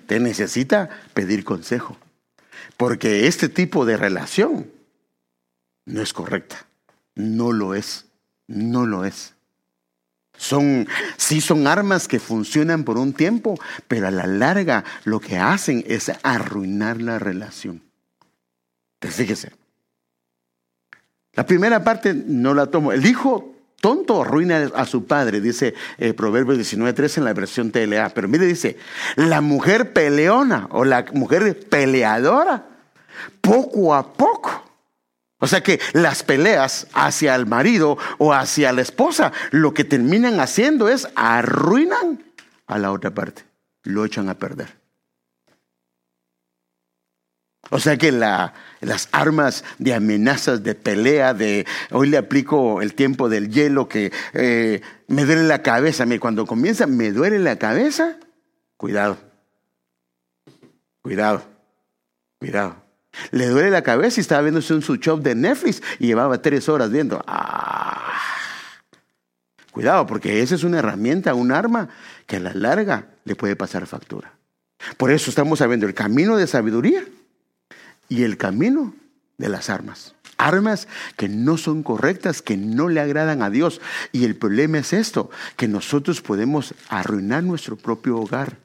[0.08, 1.96] Te necesita pedir consejo,
[2.76, 4.79] porque este tipo de relación
[5.86, 6.66] no es correcta,
[7.14, 8.06] no lo es,
[8.46, 9.34] no lo es.
[10.36, 10.88] Son,
[11.18, 15.84] sí son armas que funcionan por un tiempo, pero a la larga lo que hacen
[15.86, 17.82] es arruinar la relación.
[18.94, 19.52] Entonces fíjese,
[21.34, 22.92] la primera parte no la tomo.
[22.92, 28.10] El hijo tonto arruina a su padre, dice eh, Proverbios 19.3 en la versión TLA.
[28.10, 28.76] Pero mire, dice,
[29.16, 32.66] la mujer peleona o la mujer peleadora,
[33.40, 34.59] poco a poco.
[35.40, 40.38] O sea que las peleas hacia el marido o hacia la esposa, lo que terminan
[40.38, 42.22] haciendo es arruinan
[42.66, 43.44] a la otra parte,
[43.82, 44.78] lo echan a perder.
[47.70, 52.94] O sea que la, las armas de amenazas, de pelea, de hoy le aplico el
[52.94, 56.04] tiempo del hielo que eh, me duele la cabeza.
[56.18, 58.16] Cuando comienza, me duele la cabeza,
[58.76, 59.18] cuidado,
[61.00, 61.42] cuidado,
[62.40, 62.89] cuidado.
[63.32, 66.68] Le duele la cabeza y estaba viendo un su show de Netflix y llevaba tres
[66.68, 67.22] horas viendo.
[67.26, 68.20] Ah.
[69.72, 71.88] Cuidado, porque esa es una herramienta, un arma
[72.26, 74.32] que a la larga le puede pasar factura.
[74.96, 77.04] Por eso estamos sabiendo el camino de sabiduría
[78.08, 78.94] y el camino
[79.38, 80.14] de las armas.
[80.38, 83.80] Armas que no son correctas, que no le agradan a Dios.
[84.10, 88.56] Y el problema es esto, que nosotros podemos arruinar nuestro propio hogar.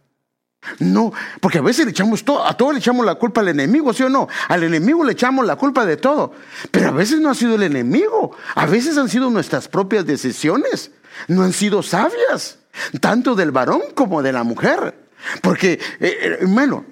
[0.79, 3.93] No, porque a veces le echamos todo, a todo le echamos la culpa al enemigo,
[3.93, 4.27] ¿sí o no?
[4.47, 6.33] Al enemigo le echamos la culpa de todo.
[6.71, 10.91] Pero a veces no ha sido el enemigo, a veces han sido nuestras propias decisiones.
[11.27, 12.59] No han sido sabias,
[12.99, 14.95] tanto del varón como de la mujer.
[15.41, 16.85] Porque, eh, eh, hermano,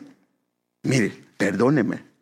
[0.83, 2.13] mire, perdóneme,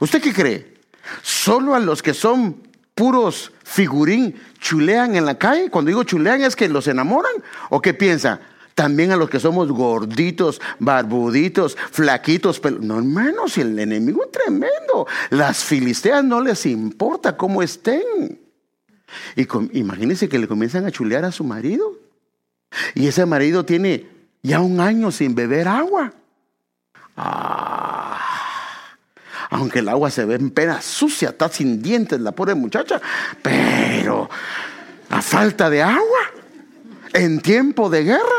[0.00, 0.74] ¿Usted qué cree?
[1.22, 2.62] ¿Solo a los que son
[2.94, 5.70] puros figurín chulean en la calle?
[5.70, 7.32] Cuando digo chulean es que los enamoran.
[7.70, 8.40] ¿O qué piensa?
[8.78, 12.60] También a los que somos gorditos, barbuditos, flaquitos.
[12.60, 12.78] Pero...
[12.78, 15.04] No, hermano, si el enemigo es tremendo.
[15.30, 18.40] Las filisteas no les importa cómo estén.
[19.34, 21.98] Y imagínense que le comienzan a chulear a su marido.
[22.94, 24.06] Y ese marido tiene
[24.44, 26.12] ya un año sin beber agua.
[27.16, 27.98] Ah
[29.50, 33.00] aunque el agua se ve en pena sucia, está sin dientes la pobre muchacha,
[33.42, 34.28] pero
[35.08, 36.20] a falta de agua,
[37.14, 38.37] en tiempo de guerra,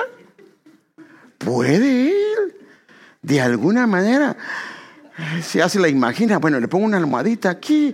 [1.39, 2.67] puede ir
[3.21, 4.37] de alguna manera.
[5.41, 7.93] Si hace la imagina, bueno, le pongo una almohadita aquí,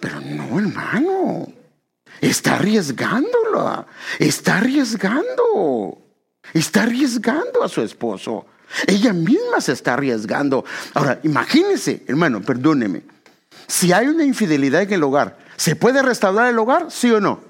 [0.00, 1.46] pero no, hermano,
[2.20, 3.86] está arriesgándolo,
[4.18, 5.98] está arriesgando,
[6.54, 8.46] está arriesgando a su esposo.
[8.86, 10.64] Ella misma se está arriesgando.
[10.94, 13.02] Ahora, imagínese, hermano, perdóneme.
[13.66, 16.90] Si hay una infidelidad en el hogar, ¿se puede restaurar el hogar?
[16.90, 17.40] ¿Sí o no?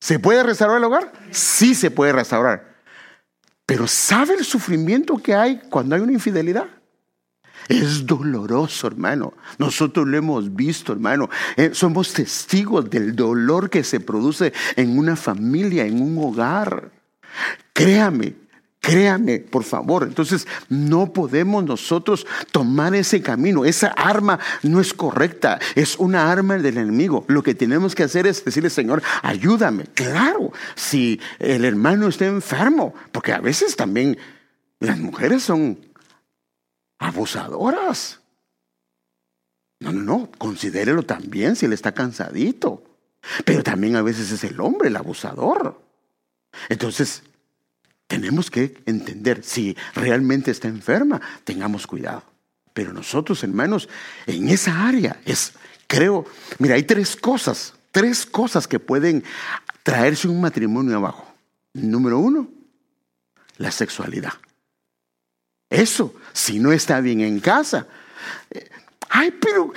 [0.00, 1.12] ¿Se puede restaurar el hogar?
[1.30, 2.75] Sí se puede restaurar.
[3.66, 6.68] Pero ¿sabe el sufrimiento que hay cuando hay una infidelidad?
[7.68, 9.34] Es doloroso, hermano.
[9.58, 11.28] Nosotros lo hemos visto, hermano.
[11.56, 16.92] Eh, somos testigos del dolor que se produce en una familia, en un hogar.
[17.72, 18.34] Créame,
[18.80, 20.04] Créame, por favor.
[20.04, 23.64] Entonces, no podemos nosotros tomar ese camino.
[23.64, 25.58] Esa arma no es correcta.
[25.74, 27.24] Es una arma del enemigo.
[27.26, 29.86] Lo que tenemos que hacer es decirle, Señor, ayúdame.
[29.94, 34.18] Claro, si el hermano está enfermo, porque a veces también
[34.78, 35.80] las mujeres son
[36.98, 38.20] abusadoras.
[39.80, 40.30] No, no, no.
[40.38, 42.82] Considérelo también si él está cansadito.
[43.44, 45.80] Pero también a veces es el hombre el abusador.
[46.68, 47.22] Entonces,
[48.06, 52.22] tenemos que entender, si realmente está enferma, tengamos cuidado.
[52.72, 53.88] Pero nosotros, hermanos,
[54.26, 55.54] en esa área es,
[55.86, 56.26] creo,
[56.58, 59.24] mira, hay tres cosas, tres cosas que pueden
[59.82, 61.26] traerse un matrimonio abajo.
[61.72, 62.48] Número uno,
[63.58, 64.32] la sexualidad.
[65.70, 67.86] Eso, si no está bien en casa.
[68.50, 68.68] Eh,
[69.08, 69.72] ay, pero,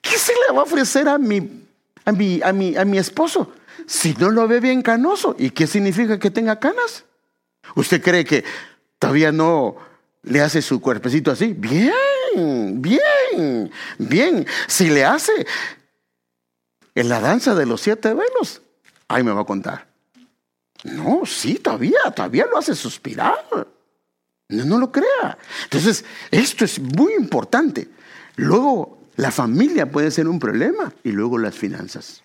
[0.00, 1.66] ¿qué se le va a ofrecer a mi,
[2.04, 3.52] a mi, a mi, a mi esposo
[3.86, 5.34] si no lo ve bien canoso?
[5.38, 7.04] ¿Y qué significa que tenga canas?
[7.74, 8.44] ¿Usted cree que
[8.98, 9.76] todavía no
[10.22, 11.52] le hace su cuerpecito así?
[11.52, 14.46] Bien, bien, bien.
[14.66, 15.32] Si le hace
[16.94, 18.62] en la danza de los siete velos,
[19.08, 19.86] ahí me va a contar.
[20.84, 23.46] No, sí, todavía, todavía lo hace suspirar.
[24.48, 25.38] No, no lo crea.
[25.64, 27.88] Entonces, esto es muy importante.
[28.36, 32.22] Luego, la familia puede ser un problema y luego las finanzas.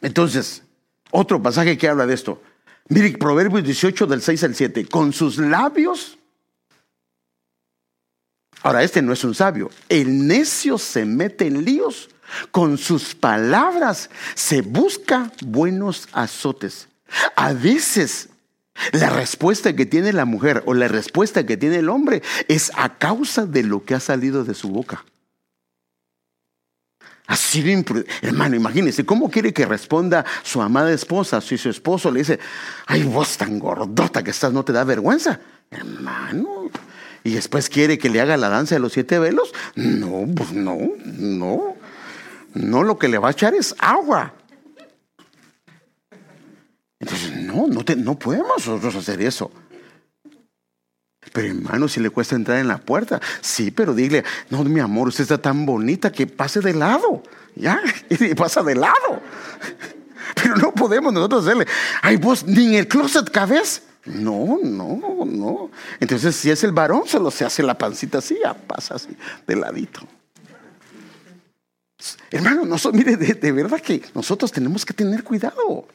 [0.00, 0.62] Entonces,
[1.10, 2.42] otro pasaje que habla de esto.
[2.88, 4.86] Mire, Proverbios 18 del 6 al 7.
[4.86, 6.18] Con sus labios.
[8.62, 9.70] Ahora, este no es un sabio.
[9.88, 12.10] El necio se mete en líos.
[12.50, 16.88] Con sus palabras se busca buenos azotes.
[17.36, 18.30] A veces
[18.92, 22.98] la respuesta que tiene la mujer o la respuesta que tiene el hombre es a
[22.98, 25.04] causa de lo que ha salido de su boca.
[27.32, 28.12] Ha sido imprudente.
[28.20, 32.38] Hermano, imagínese, ¿cómo quiere que responda su amada esposa si su esposo le dice,
[32.86, 35.40] ay, vos tan gordota que estás, no te da vergüenza?
[35.70, 36.70] Hermano,
[37.24, 39.50] y después quiere que le haga la danza de los siete velos?
[39.76, 41.76] No, pues no, no.
[42.52, 44.34] No, lo que le va a echar es agua.
[47.00, 49.50] Entonces, no, no, no podemos nosotros hacer eso.
[51.30, 55.08] Pero hermano, si le cuesta entrar en la puerta, sí, pero dile, no, mi amor,
[55.08, 57.22] usted está tan bonita que pase de lado,
[57.54, 57.80] ya,
[58.10, 59.20] y pasa de lado.
[60.34, 61.66] Pero no podemos nosotros hacerle,
[62.00, 63.82] ay, vos ni en el closet cabes.
[64.06, 65.70] No, no, no.
[66.00, 69.08] Entonces, si es el varón, solo se hace la pancita así, ya pasa así,
[69.46, 70.00] de ladito.
[72.30, 75.86] Hermano, mire, de, de verdad que nosotros tenemos que tener cuidado.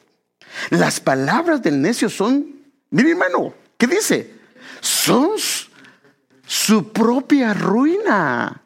[0.70, 2.46] Las palabras del necio son,
[2.90, 4.37] mire hermano, ¿qué dice?
[4.80, 5.30] Son
[6.46, 8.62] su propia ruina.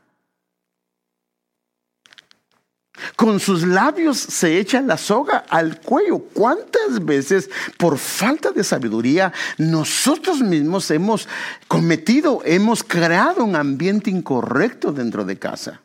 [3.17, 6.19] Con sus labios se echa la soga al cuello.
[6.19, 11.29] ¿Cuántas veces por falta de sabiduría nosotros mismos hemos
[11.69, 15.81] cometido, hemos creado un ambiente incorrecto dentro de casa?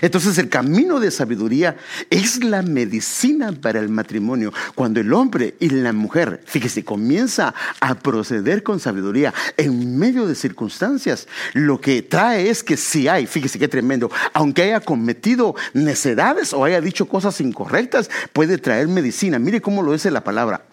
[0.00, 1.76] Entonces el camino de sabiduría
[2.08, 4.52] es la medicina para el matrimonio.
[4.74, 10.34] Cuando el hombre y la mujer, fíjese, comienza a proceder con sabiduría en medio de
[10.34, 16.52] circunstancias, lo que trae es que si hay, fíjese qué tremendo, aunque haya cometido necedades
[16.52, 19.38] o haya dicho cosas incorrectas, puede traer medicina.
[19.38, 20.64] Mire cómo lo dice la palabra.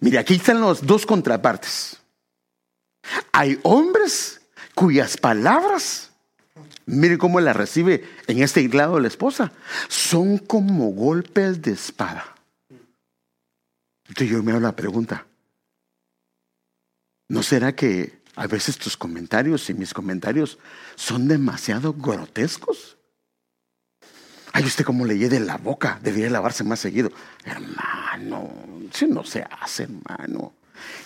[0.00, 1.98] Mire, aquí están los dos contrapartes.
[3.32, 4.40] Hay hombres
[4.74, 6.09] cuyas palabras
[6.90, 9.52] Mire cómo la recibe en este lado la esposa.
[9.88, 12.34] Son como golpes de espada.
[14.08, 15.24] Entonces yo me hago la pregunta.
[17.28, 20.58] ¿No será que a veces tus comentarios y mis comentarios
[20.96, 22.96] son demasiado grotescos?
[24.52, 27.12] Ay, usted como le de la boca, debería lavarse más seguido.
[27.44, 28.50] Hermano,
[28.92, 30.54] eso no se hace, hermano.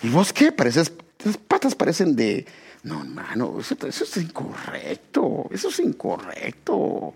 [0.01, 0.51] ¿Y vos qué?
[0.51, 2.47] Pareces, tus patas parecen de,
[2.85, 7.15] no, hermano, eso, es incorrecto, eso es incorrecto.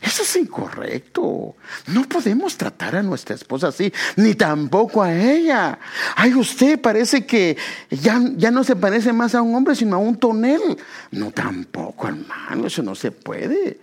[0.00, 1.56] Eso es incorrecto.
[1.88, 5.78] No podemos tratar a nuestra esposa así, ni tampoco a ella.
[6.16, 7.58] Ay, usted parece que
[7.90, 10.78] ya, ya no se parece más a un hombre, sino a un tonel.
[11.10, 13.78] No, tampoco, hermano, eso no se puede.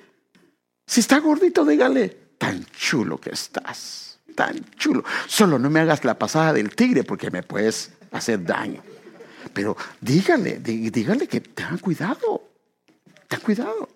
[0.87, 5.03] Si está gordito, dígale, tan chulo que estás, tan chulo.
[5.27, 8.81] Solo no me hagas la pasada del tigre porque me puedes hacer daño.
[9.57, 12.51] Pero dígale, dígale que tengan cuidado.
[13.27, 13.89] Ten cuidado.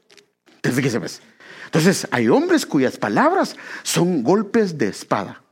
[0.64, 1.22] Entonces,
[1.66, 5.44] Entonces, hay hombres cuyas palabras son golpes de espada.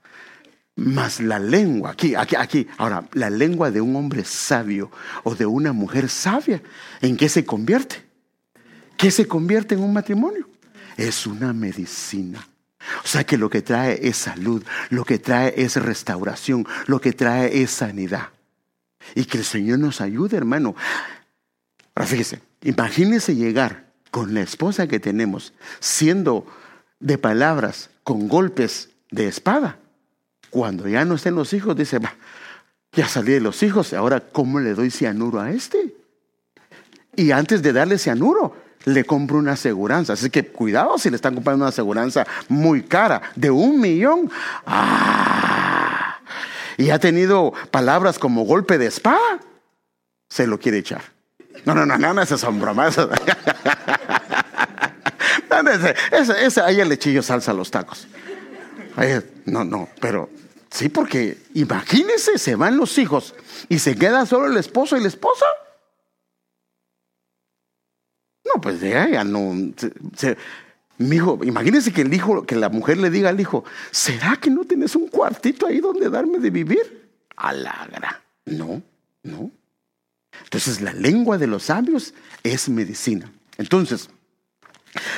[0.78, 4.90] Más la lengua, aquí, aquí, aquí, ahora, la lengua de un hombre sabio
[5.24, 6.60] o de una mujer sabia,
[7.02, 8.04] ¿en qué se convierte?
[8.98, 10.50] ¿Qué se convierte en un matrimonio?
[10.98, 12.48] Es una medicina.
[13.04, 17.14] O sea que lo que trae es salud, lo que trae es restauración, lo que
[17.14, 18.30] trae es sanidad.
[19.16, 20.76] Y que el Señor nos ayude, hermano.
[21.96, 26.46] Ahora fíjese, imagínese llegar con la esposa que tenemos, siendo
[27.00, 29.78] de palabras, con golpes de espada.
[30.50, 32.00] Cuando ya no estén los hijos, dice,
[32.94, 35.96] ya salí de los hijos, ahora ¿cómo le doy cianuro a este?
[37.16, 40.14] Y antes de darle cianuro, le compro una aseguranza.
[40.14, 44.32] Así que cuidado si le están comprando una aseguranza muy cara, de un millón.
[44.66, 45.49] ¡Ah!
[46.80, 49.40] Y ha tenido palabras como golpe de espada,
[50.30, 51.02] se lo quiere echar.
[51.66, 52.98] No, no, no, no, no, esas son bromas.
[56.14, 58.08] Ese, ese, ahí el lechillo salsa a los tacos.
[59.46, 60.30] no, no, pero
[60.72, 63.36] sí, porque imagínese, se van los hijos
[63.68, 65.46] y se queda solo el esposo y la esposa.
[68.46, 69.54] No, pues ya, ya no.
[71.00, 74.50] Mi hijo, imagínese que el hijo, que la mujer le diga al hijo, ¿será que
[74.50, 77.10] no tienes un cuartito ahí donde darme de vivir?
[77.38, 78.22] Alagra.
[78.46, 78.82] No,
[79.24, 79.50] no.
[80.44, 83.32] Entonces la lengua de los sabios es medicina.
[83.58, 84.10] Entonces,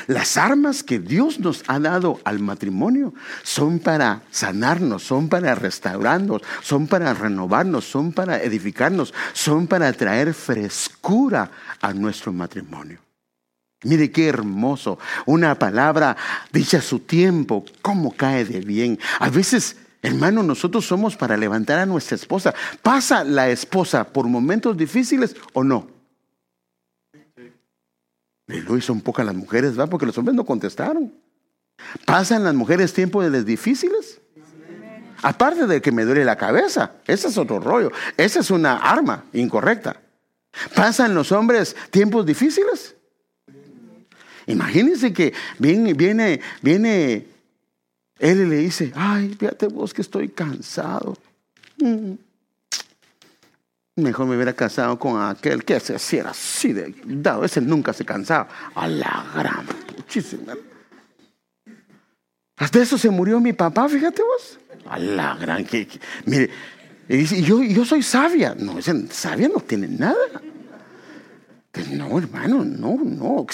[0.08, 6.42] Las armas que Dios nos ha dado al matrimonio son para sanarnos, son para restaurarnos,
[6.62, 11.50] son para renovarnos, son para edificarnos, son para traer frescura
[11.82, 13.00] a nuestro matrimonio.
[13.84, 16.16] Mire qué hermoso, una palabra
[16.52, 19.00] dicha a su tiempo, cómo cae de bien.
[19.20, 22.56] A veces Hermano, nosotros somos para levantar a nuestra esposa.
[22.82, 25.88] ¿Pasa la esposa por momentos difíciles o no?
[28.48, 29.90] Y son pocas las mujeres, ¿verdad?
[29.90, 31.14] Porque los hombres no contestaron.
[32.06, 34.20] ¿Pasan las mujeres tiempos de difíciles?
[35.22, 37.92] Aparte de que me duele la cabeza, ese es otro rollo.
[38.18, 40.02] Esa es una arma incorrecta.
[40.76, 42.96] ¿Pasan los hombres tiempos difíciles?
[44.48, 47.26] Imagínense que viene, viene, viene
[48.22, 51.18] él le dice, ay, fíjate vos que estoy cansado.
[51.78, 52.14] Mm.
[53.96, 57.44] Mejor me hubiera casado con aquel que se hacía así de dado.
[57.44, 58.48] Ese nunca se cansaba.
[58.76, 59.66] A la gran
[59.98, 60.54] muchísima.
[62.58, 64.60] Hasta eso se murió mi papá, fíjate vos.
[64.86, 65.88] A la gran que,
[66.26, 66.52] mire,
[67.10, 68.56] y dice, yo, yo soy sabia.
[68.58, 70.42] No, ese sabia no tiene nada.
[71.72, 73.45] Pues no, hermano, no, no.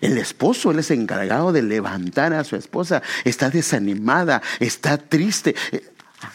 [0.00, 3.02] El esposo, él es encargado de levantar a su esposa.
[3.24, 5.54] Está desanimada, está triste.
[5.72, 5.82] Eh,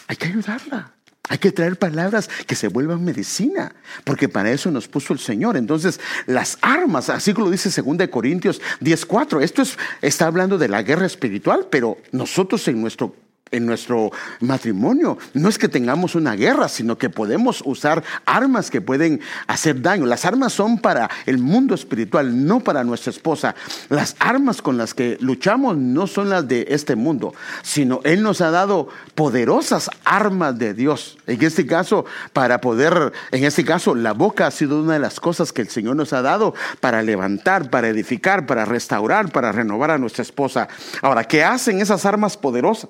[0.07, 0.93] hay que ayudarla.
[1.29, 3.75] Hay que traer palabras que se vuelvan medicina,
[4.05, 5.57] porque para eso nos puso el Señor.
[5.57, 10.69] Entonces, las armas, así como lo dice 2 Corintios 10:4, esto es, está hablando de
[10.69, 13.13] la guerra espiritual, pero nosotros en nuestro
[13.51, 15.17] en nuestro matrimonio.
[15.33, 20.05] No es que tengamos una guerra, sino que podemos usar armas que pueden hacer daño.
[20.05, 23.55] Las armas son para el mundo espiritual, no para nuestra esposa.
[23.89, 27.33] Las armas con las que luchamos no son las de este mundo,
[27.63, 31.17] sino Él nos ha dado poderosas armas de Dios.
[31.27, 35.19] En este caso, para poder, en este caso, la boca ha sido una de las
[35.19, 39.91] cosas que el Señor nos ha dado para levantar, para edificar, para restaurar, para renovar
[39.91, 40.67] a nuestra esposa.
[41.01, 42.89] Ahora, ¿qué hacen esas armas poderosas?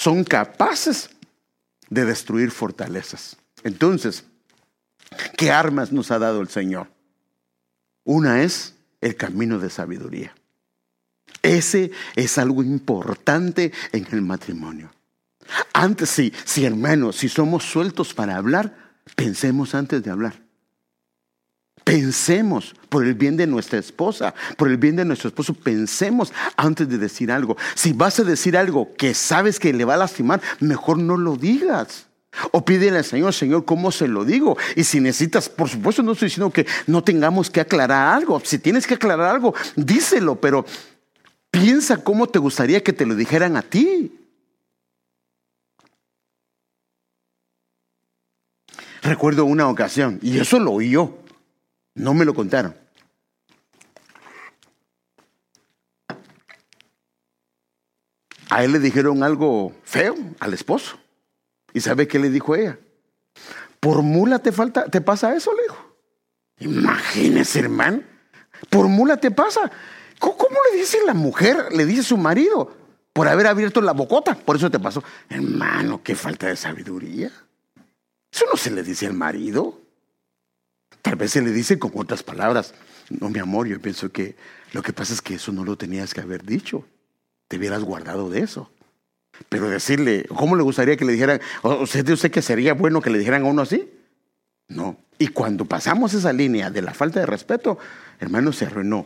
[0.00, 1.10] Son capaces
[1.90, 3.36] de destruir fortalezas.
[3.64, 4.24] Entonces,
[5.36, 6.88] ¿qué armas nos ha dado el Señor?
[8.04, 10.34] Una es el camino de sabiduría.
[11.42, 14.90] Ese es algo importante en el matrimonio.
[15.74, 18.74] Antes, sí, sí, hermanos, si somos sueltos para hablar,
[19.16, 20.40] pensemos antes de hablar.
[21.90, 26.88] Pensemos por el bien de nuestra esposa, por el bien de nuestro esposo, pensemos antes
[26.88, 27.56] de decir algo.
[27.74, 31.34] Si vas a decir algo que sabes que le va a lastimar, mejor no lo
[31.34, 32.06] digas.
[32.52, 34.56] O pídele al Señor, Señor, ¿cómo se lo digo?
[34.76, 38.40] Y si necesitas, por supuesto no estoy diciendo que no tengamos que aclarar algo.
[38.44, 40.64] Si tienes que aclarar algo, díselo, pero
[41.50, 44.16] piensa cómo te gustaría que te lo dijeran a ti.
[49.02, 51.16] Recuerdo una ocasión, y eso lo oí yo.
[51.94, 52.74] No me lo contaron.
[58.50, 60.98] A él le dijeron algo feo al esposo.
[61.72, 62.78] ¿Y sabe qué le dijo ella?
[63.78, 65.96] Por mula te falta, te pasa eso, le dijo.
[66.58, 68.02] Imagínese, hermano.
[68.68, 69.70] Por mula te pasa.
[70.18, 70.36] ¿Cómo,
[70.70, 71.72] le dice la mujer?
[71.72, 72.76] Le dice su marido
[73.12, 74.34] por haber abierto la bocota.
[74.34, 75.02] Por eso te pasó.
[75.28, 77.30] Hermano, qué falta de sabiduría.
[78.30, 79.80] Eso no se le dice al marido.
[81.02, 82.74] Tal vez se le dice con otras palabras,
[83.08, 84.36] no mi amor, yo pienso que
[84.72, 86.84] lo que pasa es que eso no lo tenías que haber dicho,
[87.48, 88.70] te hubieras guardado de eso.
[89.48, 93.18] Pero decirle, ¿cómo le gustaría que le dijeran, ¿usted usted que sería bueno que le
[93.18, 93.90] dijeran a uno así?
[94.68, 94.98] No.
[95.18, 97.78] Y cuando pasamos esa línea de la falta de respeto,
[98.20, 99.04] hermano, se arruinó.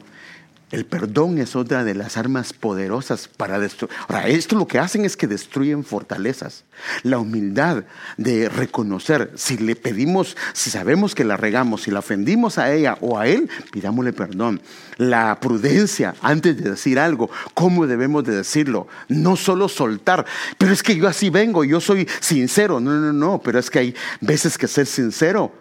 [0.70, 3.94] El perdón es otra de las armas poderosas para destruir.
[4.08, 6.64] Ahora, esto lo que hacen es que destruyen fortalezas.
[7.02, 7.84] La humildad
[8.16, 12.98] de reconocer, si le pedimos, si sabemos que la regamos, si la ofendimos a ella
[13.00, 14.60] o a él, pidámosle perdón.
[14.96, 18.88] La prudencia antes de decir algo, cómo debemos de decirlo.
[19.08, 20.24] No solo soltar,
[20.58, 22.80] pero es que yo así vengo, yo soy sincero.
[22.80, 25.52] No, no, no, pero es que hay veces que ser sincero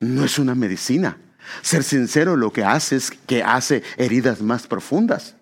[0.00, 1.18] no es una medicina.
[1.62, 5.36] Ser sincero lo que hace es que hace heridas más profundas.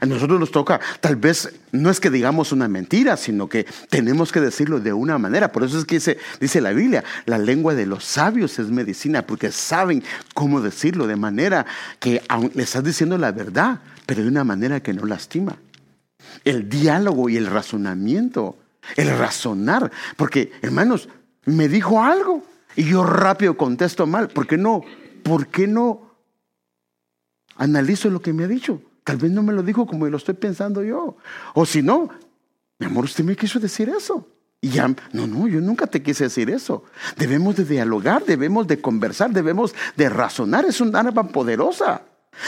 [0.00, 4.30] A nosotros nos toca, tal vez no es que digamos una mentira, sino que tenemos
[4.30, 5.50] que decirlo de una manera.
[5.50, 9.26] Por eso es que dice, dice la Biblia, la lengua de los sabios es medicina,
[9.26, 11.66] porque saben cómo decirlo de manera
[11.98, 12.22] que
[12.54, 15.56] le estás diciendo la verdad, pero de una manera que no lastima.
[16.44, 18.56] El diálogo y el razonamiento,
[18.96, 21.08] el razonar, porque hermanos,
[21.46, 22.44] me dijo algo
[22.76, 24.82] y yo rápido contesto mal, porque no
[25.24, 26.14] ¿por qué no
[27.56, 28.80] analizo lo que me ha dicho?
[29.02, 31.16] Tal vez no me lo dijo como lo estoy pensando yo.
[31.54, 32.08] O si no,
[32.78, 34.28] mi amor, usted me quiso decir eso.
[34.60, 36.84] Y ya, no, no, yo nunca te quise decir eso.
[37.18, 40.64] Debemos de dialogar, debemos de conversar, debemos de razonar.
[40.64, 42.02] Es un arma poderosa.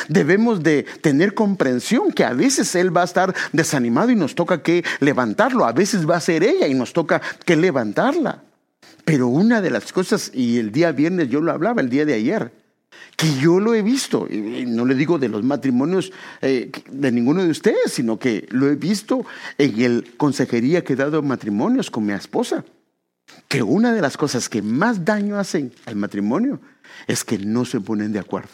[0.09, 4.63] Debemos de tener comprensión que a veces él va a estar desanimado y nos toca
[4.63, 8.43] que levantarlo, a veces va a ser ella y nos toca que levantarla.
[9.05, 12.15] Pero una de las cosas, y el día viernes yo lo hablaba, el día de
[12.15, 12.51] ayer,
[13.17, 16.13] que yo lo he visto, y no le digo de los matrimonios
[16.43, 19.25] eh, de ninguno de ustedes, sino que lo he visto
[19.57, 22.65] en el consejería que he dado matrimonios con mi esposa,
[23.49, 26.61] que una de las cosas que más daño hacen al matrimonio
[27.07, 28.53] es que no se ponen de acuerdo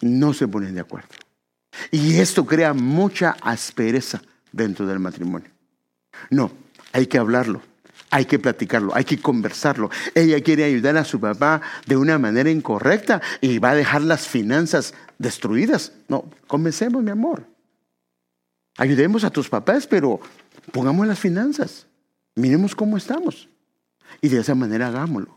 [0.00, 1.08] no se ponen de acuerdo.
[1.90, 4.22] Y esto crea mucha aspereza
[4.52, 5.50] dentro del matrimonio.
[6.30, 6.50] No,
[6.92, 7.62] hay que hablarlo,
[8.10, 9.90] hay que platicarlo, hay que conversarlo.
[10.14, 14.26] Ella quiere ayudar a su papá de una manera incorrecta y va a dejar las
[14.26, 15.92] finanzas destruidas.
[16.08, 17.46] No, comencemos, mi amor.
[18.78, 20.20] Ayudemos a tus papás, pero
[20.72, 21.86] pongamos las finanzas.
[22.34, 23.48] Miremos cómo estamos.
[24.20, 25.36] Y de esa manera hagámoslo.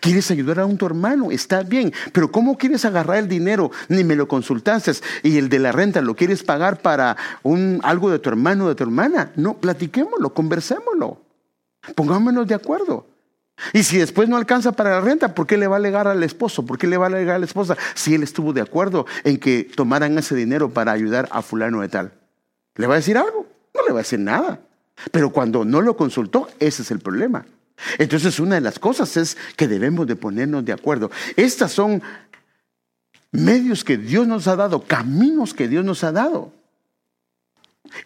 [0.00, 1.30] ¿Quieres ayudar a un tu hermano?
[1.30, 3.70] Está bien, pero ¿cómo quieres agarrar el dinero?
[3.88, 4.92] Ni me lo consultaste
[5.22, 8.68] y el de la renta lo quieres pagar para un, algo de tu hermano o
[8.68, 9.32] de tu hermana.
[9.36, 11.29] No, platiquémoslo, conversémoslo.
[11.94, 13.06] Pongámonos de acuerdo.
[13.72, 16.22] Y si después no alcanza para la renta, ¿por qué le va a alegar al
[16.22, 16.64] esposo?
[16.64, 19.38] ¿Por qué le va a alegar a la esposa si él estuvo de acuerdo en
[19.38, 22.12] que tomaran ese dinero para ayudar a fulano de tal?
[22.76, 23.46] ¿Le va a decir algo?
[23.74, 24.60] No le va a decir nada.
[25.12, 27.46] Pero cuando no lo consultó, ese es el problema.
[27.98, 31.10] Entonces una de las cosas es que debemos de ponernos de acuerdo.
[31.36, 32.02] Estas son
[33.32, 36.52] medios que Dios nos ha dado, caminos que Dios nos ha dado.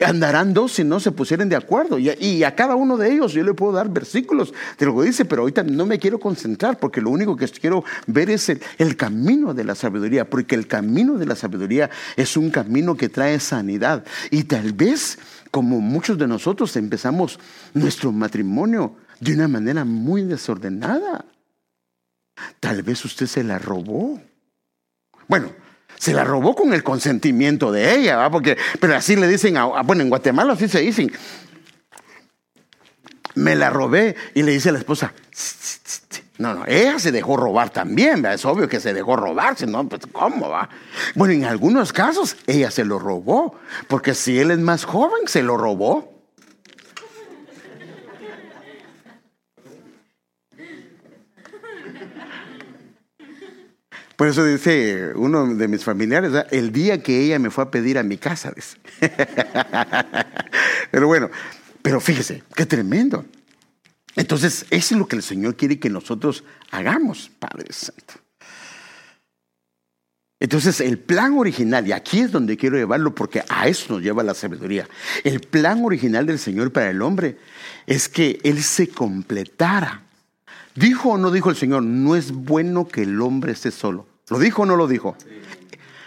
[0.00, 1.98] Andarán dos si no se pusieren de acuerdo.
[1.98, 5.24] Y a, cada uno de ellos yo le puedo dar versículos de lo que dice,
[5.24, 9.54] pero ahorita no me quiero concentrar porque lo único que quiero ver es el camino
[9.54, 14.04] de la sabiduría, porque el camino de la sabiduría es un camino que trae sanidad.
[14.30, 15.18] Y tal vez,
[15.50, 17.38] como muchos de nosotros empezamos
[17.74, 21.24] nuestro matrimonio de una manera muy desordenada.
[22.58, 24.20] Tal vez usted se la robó.
[25.28, 25.50] Bueno,
[25.98, 28.30] se la robó con el consentimiento de ella, ¿va?
[28.30, 31.12] Porque, pero así le dicen, a, bueno, en Guatemala así se dicen.
[33.34, 35.12] Me la robé y le dice a la esposa,
[36.38, 39.88] no, no, ella se dejó robar también, es obvio que se dejó robar, si no,
[39.88, 40.68] pues ¿cómo va?
[41.14, 45.42] Bueno, en algunos casos ella se lo robó, porque si él es más joven, se
[45.42, 46.13] lo robó.
[54.16, 57.98] Por eso dice uno de mis familiares, el día que ella me fue a pedir
[57.98, 58.52] a mi casa.
[60.90, 61.30] pero bueno,
[61.82, 63.24] pero fíjese, qué tremendo.
[64.16, 68.14] Entonces, eso es lo que el Señor quiere que nosotros hagamos, Padre Santo.
[70.38, 74.22] Entonces, el plan original, y aquí es donde quiero llevarlo porque a eso nos lleva
[74.22, 74.88] la sabiduría,
[75.24, 77.38] el plan original del Señor para el hombre
[77.86, 80.03] es que Él se completara
[80.74, 81.82] ¿Dijo o no dijo el Señor?
[81.82, 84.06] No es bueno que el hombre esté solo.
[84.28, 85.16] ¿Lo dijo o no lo dijo?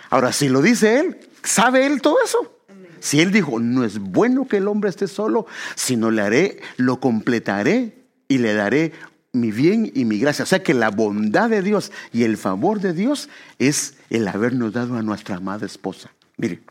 [0.09, 2.59] Ahora, si lo dice Él, ¿sabe Él todo eso?
[2.99, 5.45] Si Él dijo, no es bueno que el hombre esté solo,
[5.75, 8.93] sino le haré, lo completaré y le daré
[9.31, 10.43] mi bien y mi gracia.
[10.43, 14.73] O sea que la bondad de Dios y el favor de Dios es el habernos
[14.73, 16.11] dado a nuestra amada esposa.
[16.37, 16.61] Mire,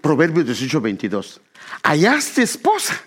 [0.00, 1.40] Proverbios 18, 22.
[1.82, 3.02] Hallaste esposa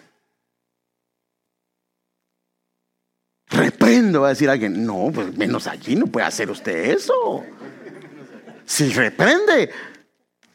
[3.54, 4.86] Reprendo, va a decir alguien.
[4.86, 7.44] No, pues menos allí no puede hacer usted eso.
[8.66, 9.70] Si reprende.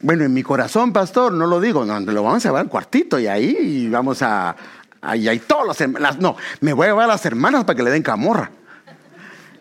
[0.00, 3.18] Bueno, en mi corazón, pastor, no lo digo, no, lo vamos a llevar al cuartito
[3.18, 4.56] y ahí vamos a.
[5.00, 6.18] Ahí hay todos los hermanos.
[6.18, 8.50] No, me voy a llevar a las hermanas para que le den camorra.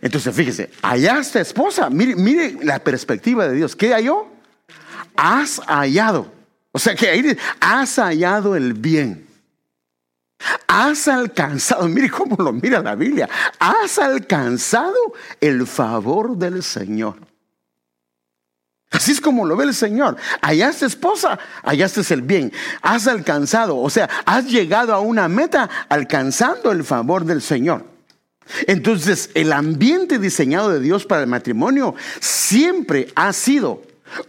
[0.01, 1.89] Entonces, fíjese, allá está esposa.
[1.89, 3.75] Mire, mire la perspectiva de Dios.
[3.75, 4.27] ¿Qué halló?
[5.15, 6.31] Has hallado.
[6.71, 9.26] O sea que ahí has hallado el bien.
[10.67, 13.27] Has alcanzado, mire cómo lo mira la Biblia,
[13.59, 14.95] has alcanzado
[15.41, 17.15] el favor del Señor.
[18.91, 20.15] Así es como lo ve el Señor.
[20.41, 22.53] Allá está esposa, allá está el bien.
[22.81, 27.85] Has alcanzado, o sea, has llegado a una meta alcanzando el favor del Señor.
[28.65, 33.81] Entonces, el ambiente diseñado de Dios para el matrimonio siempre ha sido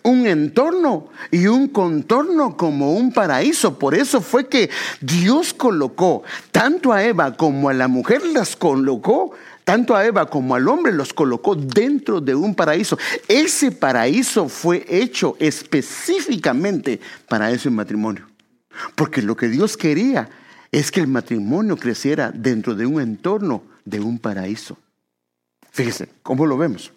[0.03, 3.79] un entorno y un contorno como un paraíso.
[3.79, 4.71] Por eso fue que
[5.01, 6.23] Dios colocó
[6.53, 9.33] tanto a Eva como a la mujer, las colocó,
[9.65, 12.99] tanto a Eva como al hombre los colocó dentro de un paraíso.
[13.29, 18.27] Ese paraíso fue hecho específicamente para ese matrimonio.
[18.95, 20.29] Porque lo que Dios quería
[20.71, 24.79] es que el matrimonio creciera dentro de un entorno de un paraíso.
[25.71, 26.93] Fíjese, ¿cómo lo vemos?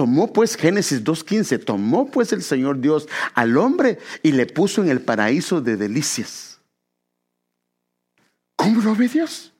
[0.00, 4.88] Tomó pues Génesis 2.15, tomó pues el Señor Dios al hombre y le puso en
[4.88, 6.58] el paraíso de delicias.
[8.56, 9.52] ¿Cómo lo ve Dios?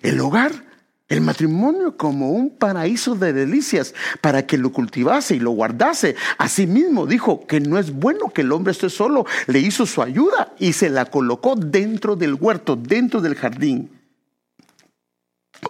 [0.00, 0.64] El hogar
[1.08, 6.14] el matrimonio como un paraíso de delicias para que lo cultivase y lo guardase.
[6.38, 10.54] Asimismo dijo que no es bueno que el hombre esté solo, le hizo su ayuda
[10.60, 13.90] y se la colocó dentro del huerto, dentro del jardín.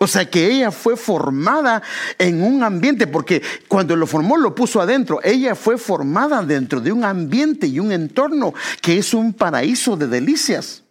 [0.00, 1.82] O sea que ella fue formada
[2.18, 5.20] en un ambiente, porque cuando lo formó lo puso adentro.
[5.22, 10.06] Ella fue formada dentro de un ambiente y un entorno que es un paraíso de
[10.06, 10.82] delicias.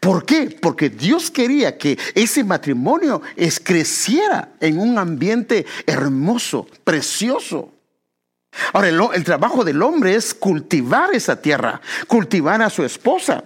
[0.00, 0.56] ¿Por qué?
[0.60, 3.20] Porque Dios quería que ese matrimonio
[3.62, 7.72] creciera en un ambiente hermoso, precioso.
[8.72, 13.44] Ahora, el, trabajo del hombre es cultivar esa tierra, cultivar a su esposa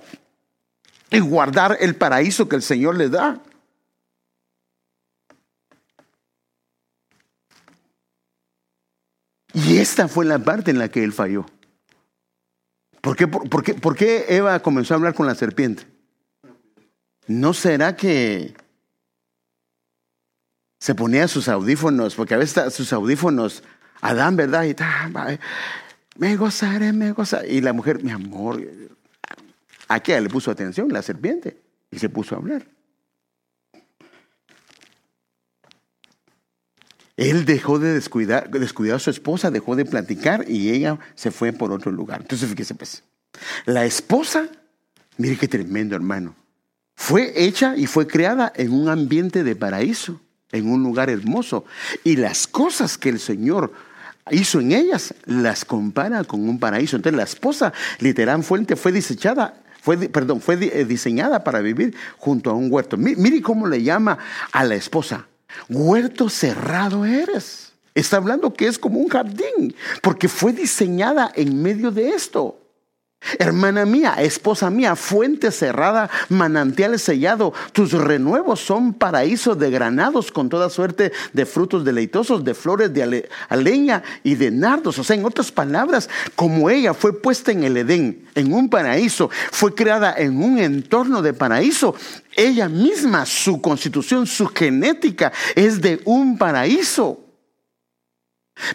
[1.10, 3.40] y guardar el paraíso que el Señor le da.
[9.54, 11.46] Y esta fue la parte en la que él falló.
[13.00, 15.84] ¿Por qué, por, qué, Eva comenzó a hablar con la serpiente?
[17.26, 18.54] ¿No será que
[20.78, 22.14] se ponía sus audífonos?
[22.14, 23.64] Porque a veces sus audífonos,
[24.00, 24.64] Adán, ¿verdad?
[24.64, 24.76] Y
[26.16, 27.52] me gozaré, me gozaré.
[27.52, 28.62] Y la mujer, mi amor,
[29.88, 30.88] ¿a qué le puso atención?
[30.92, 31.60] La serpiente.
[31.90, 32.64] Y se puso a hablar.
[37.22, 41.52] Él dejó de descuidar, descuidar a su esposa, dejó de platicar y ella se fue
[41.52, 42.22] por otro lugar.
[42.22, 43.04] Entonces, fíjese pues,
[43.64, 44.48] la esposa,
[45.18, 46.34] mire qué tremendo hermano,
[46.96, 50.20] fue hecha y fue creada en un ambiente de paraíso,
[50.50, 51.64] en un lugar hermoso.
[52.02, 53.72] Y las cosas que el Señor
[54.30, 56.96] hizo en ellas, las compara con un paraíso.
[56.96, 59.62] Entonces la esposa, literal fuente, fue desechada
[60.12, 62.96] perdón, fue eh, diseñada para vivir junto a un huerto.
[62.96, 64.18] Mire cómo le llama
[64.52, 65.26] a la esposa.
[65.68, 67.72] Huerto cerrado eres.
[67.94, 72.58] Está hablando que es como un jardín, porque fue diseñada en medio de esto.
[73.38, 80.48] Hermana mía, esposa mía, fuente cerrada, manantial sellado, tus renuevos son paraísos de granados con
[80.48, 84.98] toda suerte de frutos deleitosos, de flores de aleña y de nardos.
[84.98, 89.30] O sea, en otras palabras, como ella fue puesta en el Edén, en un paraíso,
[89.52, 91.94] fue creada en un entorno de paraíso,
[92.34, 97.20] ella misma, su constitución, su genética es de un paraíso.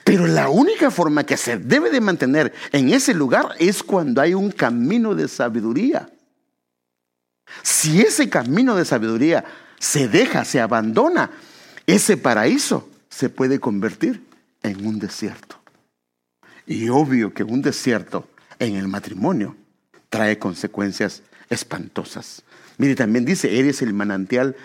[0.03, 4.33] Pero la única forma que se debe de mantener en ese lugar es cuando hay
[4.33, 6.09] un camino de sabiduría.
[7.63, 9.45] Si ese camino de sabiduría
[9.79, 11.31] se deja, se abandona,
[11.85, 14.25] ese paraíso se puede convertir
[14.63, 15.59] en un desierto.
[16.65, 18.27] Y obvio que un desierto
[18.59, 19.55] en el matrimonio
[20.09, 22.43] trae consecuencias espantosas.
[22.77, 24.55] Mire, también dice, eres el manantial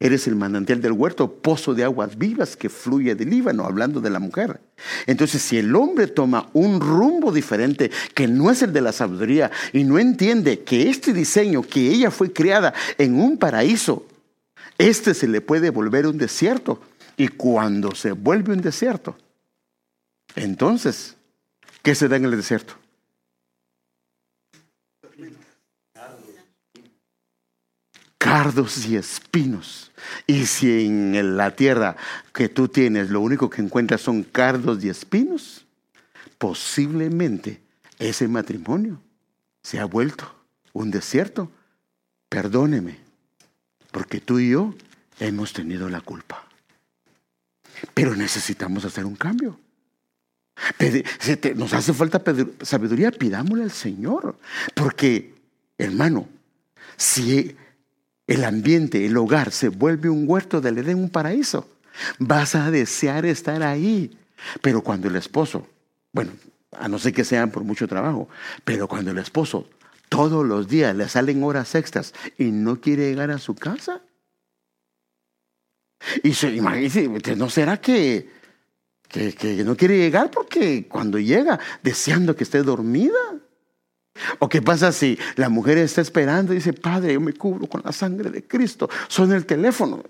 [0.00, 4.10] Eres el manantial del huerto, pozo de aguas vivas que fluye del Líbano, hablando de
[4.10, 4.60] la mujer.
[5.06, 9.50] Entonces, si el hombre toma un rumbo diferente que no es el de la sabiduría
[9.72, 14.06] y no entiende que este diseño, que ella fue creada en un paraíso,
[14.78, 16.80] este se le puede volver un desierto.
[17.16, 19.18] Y cuando se vuelve un desierto,
[20.36, 21.16] entonces,
[21.82, 22.74] ¿qué se da en el desierto?
[28.18, 29.92] Cardos y espinos.
[30.26, 31.96] Y si en la tierra
[32.34, 35.64] que tú tienes lo único que encuentras son cardos y espinos,
[36.36, 37.60] posiblemente
[37.98, 39.00] ese matrimonio
[39.62, 40.34] se ha vuelto
[40.72, 41.50] un desierto.
[42.28, 42.98] Perdóneme,
[43.90, 44.74] porque tú y yo
[45.18, 46.44] hemos tenido la culpa.
[47.94, 49.58] Pero necesitamos hacer un cambio.
[51.54, 52.22] Nos hace falta
[52.62, 54.38] sabiduría, pidámosle al Señor.
[54.74, 55.34] Porque,
[55.78, 56.28] hermano,
[56.96, 57.56] si
[58.28, 61.66] el ambiente, el hogar se vuelve un huerto del Edén, un paraíso.
[62.18, 64.16] Vas a desear estar ahí.
[64.62, 65.66] Pero cuando el esposo,
[66.12, 66.32] bueno,
[66.72, 68.28] a no ser que sean por mucho trabajo,
[68.64, 69.68] pero cuando el esposo
[70.10, 74.02] todos los días le salen horas extras y no quiere llegar a su casa.
[76.22, 78.30] Y se imagínese, ¿no será que,
[79.08, 83.37] que, que no quiere llegar porque cuando llega deseando que esté dormida?
[84.38, 87.82] ¿O qué pasa si la mujer está esperando y dice, Padre, yo me cubro con
[87.84, 88.88] la sangre de Cristo?
[89.08, 90.02] Suena el teléfono,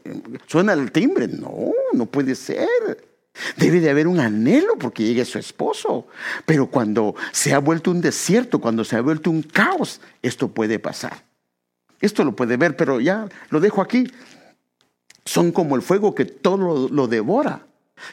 [0.46, 1.28] suena el timbre.
[1.28, 3.08] No, no puede ser.
[3.56, 6.06] Debe de haber un anhelo porque llegue su esposo.
[6.44, 10.78] Pero cuando se ha vuelto un desierto, cuando se ha vuelto un caos, esto puede
[10.78, 11.24] pasar.
[12.00, 14.10] Esto lo puede ver, pero ya lo dejo aquí.
[15.24, 17.66] Son como el fuego que todo lo, devora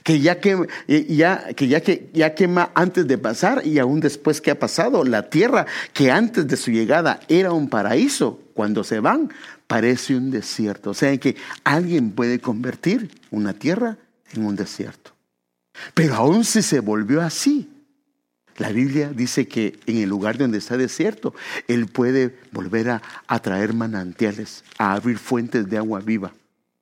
[0.03, 4.41] que ya, que, ya, que, ya, que ya quema antes de pasar y aún después
[4.41, 5.03] que ha pasado.
[5.03, 9.31] La tierra que antes de su llegada era un paraíso, cuando se van
[9.67, 10.91] parece un desierto.
[10.91, 13.97] O sea que alguien puede convertir una tierra
[14.33, 15.11] en un desierto.
[15.93, 17.69] Pero aún si se volvió así,
[18.57, 21.35] la Biblia dice que en el lugar donde está desierto,
[21.67, 26.33] Él puede volver a atraer manantiales, a abrir fuentes de agua viva.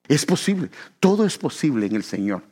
[0.08, 2.43] Es posible, todo es posible en el Señor.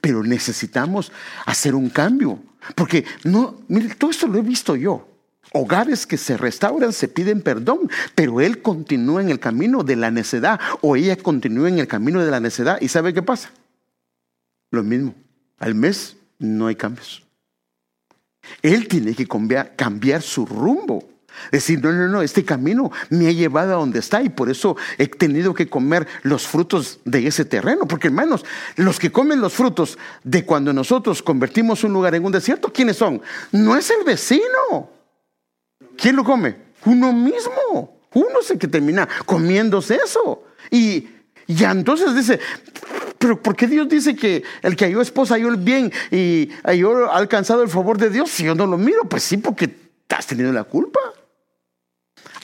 [0.00, 1.12] Pero necesitamos
[1.46, 2.38] hacer un cambio.
[2.74, 5.06] Porque no, mire, todo esto lo he visto yo.
[5.52, 10.10] Hogares que se restauran, se piden perdón, pero él continúa en el camino de la
[10.10, 12.80] necedad o ella continúa en el camino de la necedad.
[12.80, 13.50] ¿Y sabe qué pasa?
[14.70, 15.14] Lo mismo.
[15.58, 17.24] Al mes no hay cambios.
[18.62, 21.08] Él tiene que cambiar, cambiar su rumbo.
[21.50, 24.76] Decir, no, no, no, este camino me ha llevado a donde está y por eso
[24.98, 27.86] he tenido que comer los frutos de ese terreno.
[27.86, 28.44] Porque hermanos,
[28.76, 32.96] los que comen los frutos de cuando nosotros convertimos un lugar en un desierto, ¿quiénes
[32.96, 33.20] son?
[33.52, 34.90] No es el vecino.
[35.96, 36.56] ¿Quién lo come?
[36.84, 38.00] Uno mismo.
[38.14, 40.44] Uno es el que termina comiéndose eso.
[40.70, 41.08] Y
[41.46, 42.40] ya entonces dice,
[43.18, 47.10] pero ¿por qué Dios dice que el que halló esposa halló el bien y halló,
[47.10, 49.04] ha alcanzado el favor de Dios si yo no lo miro?
[49.04, 49.76] Pues sí, porque
[50.08, 51.00] has tenido la culpa.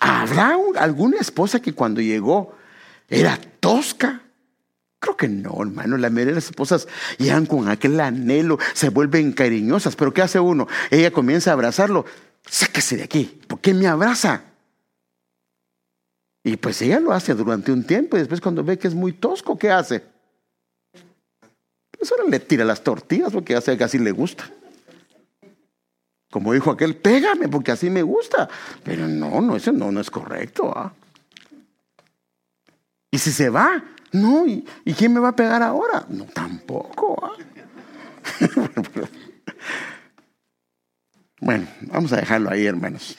[0.01, 2.55] ¿Habrá alguna esposa que cuando llegó
[3.09, 4.23] era tosca?
[4.99, 5.97] Creo que no, hermano.
[5.97, 6.89] La mayoría de las esposas
[7.19, 9.97] llegan con aquel anhelo, se vuelven cariñosas.
[9.97, 10.67] Pero ¿qué hace uno?
[10.91, 12.05] Ella comienza a abrazarlo.
[12.49, 13.41] Sáquese de aquí.
[13.47, 14.43] ¿Por qué me abraza?
[16.45, 19.13] Y pues ella lo hace durante un tiempo y después cuando ve que es muy
[19.13, 20.05] tosco, ¿qué hace?
[21.91, 24.49] Pues ahora le tira las tortillas porque hace que así le gusta.
[26.31, 28.49] Como dijo aquel, pégame porque así me gusta.
[28.83, 30.73] Pero no, no, eso no, no es correcto.
[30.77, 30.93] ¿ah?
[33.11, 34.65] Y si se va, no, ¿y,
[34.97, 36.05] quién me va a pegar ahora?
[36.09, 37.17] No, tampoco.
[37.25, 37.33] ¿ah?
[41.41, 43.17] bueno, vamos a dejarlo ahí, hermanos.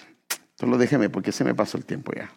[0.59, 2.31] Solo déjeme porque se me pasó el tiempo ya.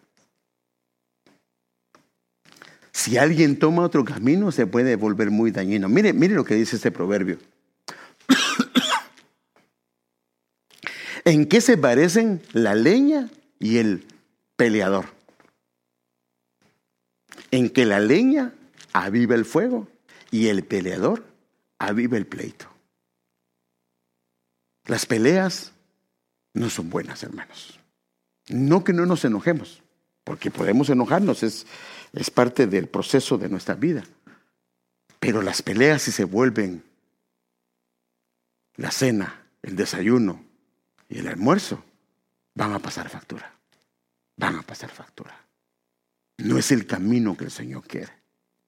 [2.92, 5.88] Si alguien toma otro camino, se puede volver muy dañino.
[5.88, 7.38] Mire, mire lo que dice este proverbio.
[11.24, 14.06] ¿En qué se parecen la leña y el
[14.56, 15.06] peleador?
[17.50, 18.54] En que la leña
[18.92, 19.88] aviva el fuego
[20.30, 21.24] y el peleador
[21.78, 22.66] aviva el pleito.
[24.86, 25.72] Las peleas
[26.54, 27.78] no son buenas, hermanos.
[28.48, 29.82] No que no nos enojemos,
[30.24, 31.66] porque podemos enojarnos, es,
[32.12, 34.04] es parte del proceso de nuestra vida.
[35.20, 36.82] Pero las peleas si se vuelven
[38.76, 40.49] la cena, el desayuno,
[41.10, 41.82] y el almuerzo
[42.54, 43.52] van a pasar factura.
[44.36, 45.36] Van a pasar factura.
[46.38, 48.12] No es el camino que el Señor quiere.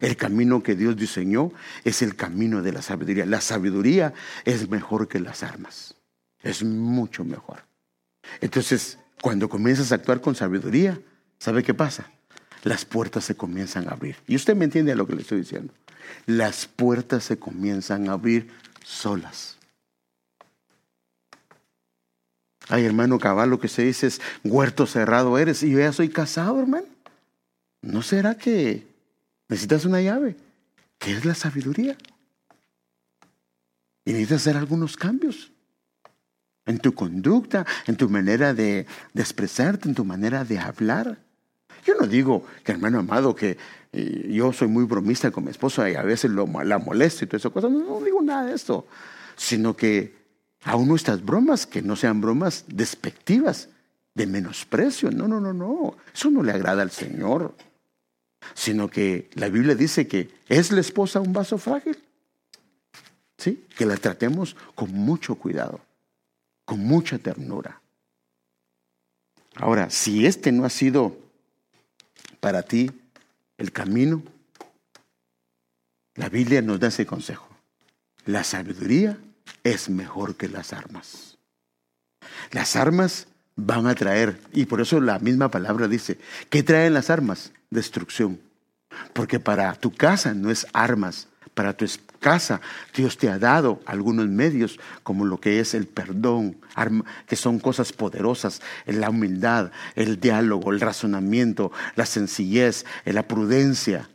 [0.01, 1.53] El camino que Dios diseñó
[1.85, 3.25] es el camino de la sabiduría.
[3.25, 4.13] La sabiduría
[4.45, 5.95] es mejor que las armas.
[6.41, 7.63] Es mucho mejor.
[8.41, 11.01] Entonces, cuando comienzas a actuar con sabiduría,
[11.39, 12.11] ¿sabe qué pasa?
[12.65, 14.17] Las puertas se comienzan a abrir.
[14.27, 15.73] Y usted me entiende a lo que le estoy diciendo.
[16.27, 18.49] Las puertas se comienzan a abrir
[18.85, 19.59] solas.
[22.69, 25.63] Ay, hermano cabal, lo que se dice es huerto cerrado eres.
[25.63, 26.87] Y yo soy casado, hermano.
[27.83, 28.87] ¿No será que
[29.49, 30.37] necesitas una llave?
[30.99, 31.97] ¿Qué es la sabiduría?
[34.05, 35.51] Y necesitas hacer algunos cambios
[36.65, 41.19] en tu conducta, en tu manera de, expresarte, en tu manera de hablar.
[41.85, 43.59] Yo no digo que, hermano amado, que
[43.93, 47.27] eh, yo soy muy bromista con mi esposa y a veces lo, la molesto y
[47.27, 47.73] todas esas cosas.
[47.73, 48.87] no digo nada de esto.
[49.37, 50.22] Sino que
[50.65, 53.69] Aún nuestras bromas, que no sean bromas despectivas,
[54.15, 55.11] de menosprecio.
[55.11, 55.97] No, no, no, no.
[56.15, 57.55] Eso no le agrada al Señor.
[58.55, 61.99] Sino que la Biblia dice que es la esposa un vaso frágil.
[63.39, 63.67] ¿Sí?
[63.77, 65.81] Que la tratemos con mucho cuidado,
[66.65, 67.81] con mucha ternura.
[69.55, 71.17] Ahora, si este no ha sido
[72.41, 72.91] para ti
[73.59, 74.23] el camino,
[76.15, 77.49] la Biblia nos da ese consejo.
[78.27, 79.19] La sabiduría
[79.65, 81.39] es mejor que las armas.
[82.51, 86.19] Las armas van a traer, y por eso la misma palabra dice,
[86.51, 87.53] ¿qué traen las armas?
[87.71, 88.41] Destrucción.
[89.13, 91.87] Porque para tu casa no es armas, para tu
[92.19, 92.61] casa
[92.95, 96.57] Dios te ha dado algunos medios como lo que es el perdón,
[97.27, 104.09] que son cosas poderosas, la humildad, el diálogo, el razonamiento, la sencillez, la prudencia,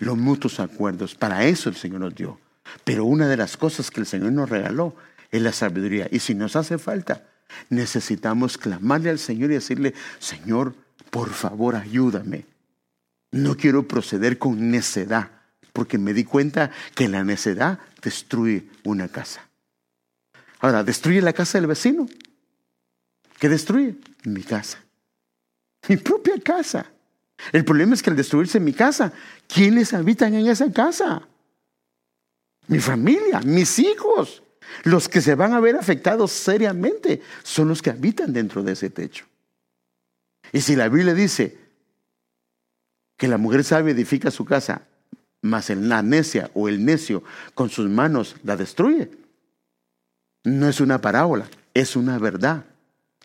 [0.00, 1.14] los mutuos acuerdos.
[1.14, 2.41] Para eso el Señor nos dio.
[2.84, 4.94] Pero una de las cosas que el Señor nos regaló
[5.30, 6.08] es la sabiduría.
[6.10, 7.26] Y si nos hace falta,
[7.70, 10.74] necesitamos clamarle al Señor y decirle, Señor,
[11.10, 12.46] por favor ayúdame.
[13.30, 15.30] No quiero proceder con necedad,
[15.72, 19.48] porque me di cuenta que la necedad destruye una casa.
[20.60, 22.06] Ahora, destruye la casa del vecino.
[23.38, 23.96] ¿Qué destruye?
[24.24, 24.78] Mi casa.
[25.88, 26.86] Mi propia casa.
[27.50, 29.12] El problema es que al destruirse mi casa,
[29.48, 31.22] ¿quiénes habitan en esa casa?
[32.68, 34.42] Mi familia, mis hijos.
[34.84, 38.90] Los que se van a ver afectados seriamente son los que habitan dentro de ese
[38.90, 39.26] techo.
[40.52, 41.58] Y si la Biblia dice
[43.16, 44.82] que la mujer sabia edifica su casa
[45.42, 47.22] mas la necia o el necio
[47.54, 49.10] con sus manos la destruye.
[50.44, 52.64] No es una parábola, es una verdad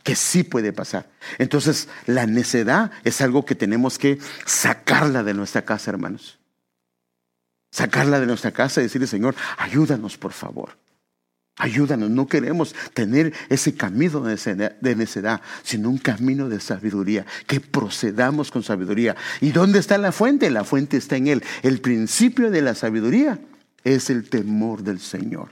[0.04, 1.10] que sí puede pasar.
[1.38, 6.40] Entonces, la necedad es algo que tenemos que sacarla de nuestra casa, hermanos.
[7.72, 10.78] Sacarla de nuestra casa y decirle, Señor, ayúdanos, por favor.
[11.60, 18.52] Ayúdanos, no queremos tener ese camino de necedad, sino un camino de sabiduría, que procedamos
[18.52, 19.16] con sabiduría.
[19.42, 20.52] ¿Y dónde está la fuente?
[20.52, 21.44] La fuente está en Él.
[21.64, 23.40] El principio de la sabiduría
[23.84, 25.50] es el temor del Señor.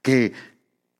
[0.00, 0.32] Que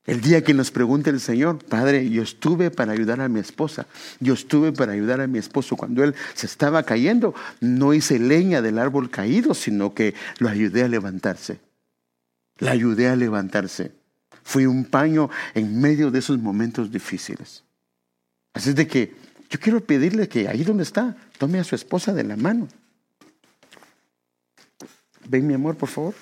[0.09, 3.85] el día que nos pregunte el Señor, Padre, yo estuve para ayudar a mi esposa,
[4.19, 8.63] yo estuve para ayudar a mi esposo cuando él se estaba cayendo, no hice leña
[8.63, 11.59] del árbol caído, sino que lo ayudé a levantarse.
[12.57, 13.91] La ayudé a levantarse.
[14.43, 17.63] Fui un paño en medio de esos momentos difíciles.
[18.53, 19.13] Así es de que
[19.51, 22.67] yo quiero pedirle que ahí donde está, tome a su esposa de la mano.
[25.27, 26.15] Ven mi amor, por favor.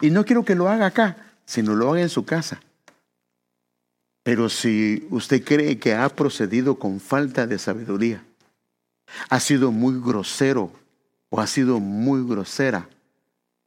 [0.00, 2.60] Y no quiero que lo haga acá, sino lo haga en su casa.
[4.22, 8.24] Pero si usted cree que ha procedido con falta de sabiduría,
[9.28, 10.72] ha sido muy grosero
[11.30, 12.88] o ha sido muy grosera,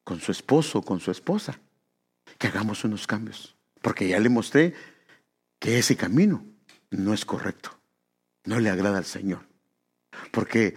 [0.03, 1.59] con su esposo, con su esposa,
[2.37, 3.55] que hagamos unos cambios.
[3.81, 4.73] Porque ya le mostré
[5.59, 6.45] que ese camino
[6.91, 7.77] no es correcto,
[8.45, 9.45] no le agrada al Señor.
[10.31, 10.75] Porque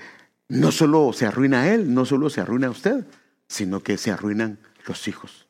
[0.48, 3.04] no solo se arruina a él, no solo se arruina a usted,
[3.48, 5.45] sino que se arruinan los hijos.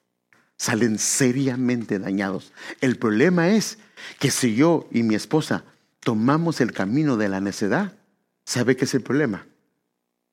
[0.58, 2.52] Salen seriamente dañados.
[2.80, 3.78] El problema es
[4.18, 5.64] que si yo y mi esposa
[6.00, 7.92] tomamos el camino de la necedad,
[8.44, 9.46] ¿sabe qué es el problema?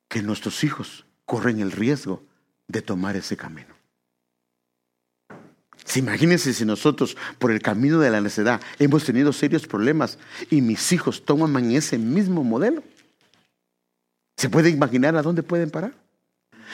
[0.08, 2.24] Que nuestros hijos corren el riesgo
[2.68, 3.74] de tomar ese camino.
[5.96, 10.18] Imagínense si nosotros por el camino de la necedad hemos tenido serios problemas
[10.50, 12.84] y mis hijos toman ese mismo modelo.
[14.38, 15.94] ¿Se puede imaginar a dónde pueden parar?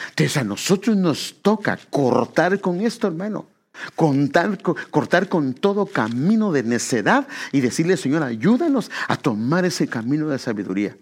[0.10, 3.48] Entonces a nosotros nos toca cortar con esto, hermano.
[3.96, 10.40] Cortar con todo camino de necedad y decirle, Señor, ayúdanos a tomar ese camino de
[10.40, 10.98] sabiduría.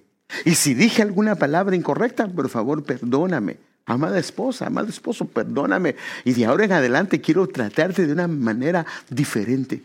[0.45, 3.57] Y si dije alguna palabra incorrecta, por favor, perdóname.
[3.85, 5.95] Amada esposa, amado esposo, perdóname.
[6.25, 9.81] Y de ahora en adelante quiero tratarte de una manera diferente.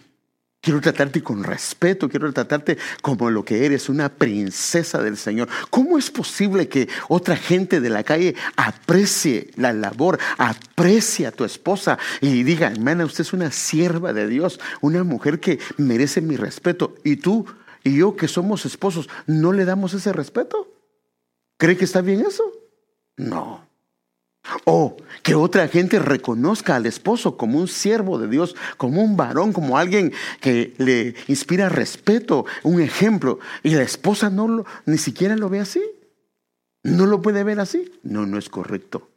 [0.62, 5.48] Quiero tratarte con respeto, quiero tratarte como lo que eres, una princesa del Señor.
[5.70, 11.44] ¿Cómo es posible que otra gente de la calle aprecie la labor, aprecie a tu
[11.44, 16.36] esposa y diga, hermana, usted es una sierva de Dios, una mujer que merece mi
[16.36, 16.94] respeto?
[17.02, 17.44] Y tú
[17.82, 20.72] y yo que somos esposos, ¿no le damos ese respeto?
[21.58, 22.44] ¿Cree que está bien eso?
[23.16, 23.71] No.
[24.64, 29.52] O que otra gente reconozca al esposo como un siervo de Dios, como un varón,
[29.52, 33.38] como alguien que le inspira respeto, un ejemplo.
[33.62, 35.82] Y la esposa no lo, ni siquiera lo ve así.
[36.82, 37.92] No lo puede ver así.
[38.02, 39.08] No, no es correcto.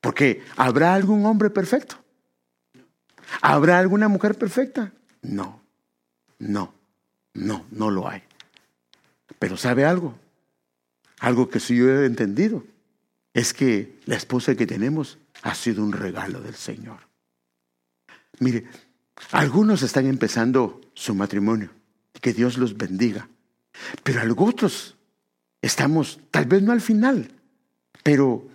[0.00, 1.96] Porque ¿habrá algún hombre perfecto?
[3.40, 4.92] ¿Habrá alguna mujer perfecta?
[5.22, 5.60] No,
[6.38, 6.74] no,
[7.34, 8.22] no, no lo hay.
[9.38, 10.14] Pero ¿sabe algo?
[11.20, 12.64] Algo que sí yo he entendido
[13.34, 16.98] es que la esposa que tenemos ha sido un regalo del Señor.
[18.38, 18.66] Mire,
[19.32, 21.70] algunos están empezando su matrimonio,
[22.20, 23.28] que Dios los bendiga,
[24.02, 24.96] pero algunos
[25.62, 27.30] estamos, tal vez no al final,
[28.02, 28.48] pero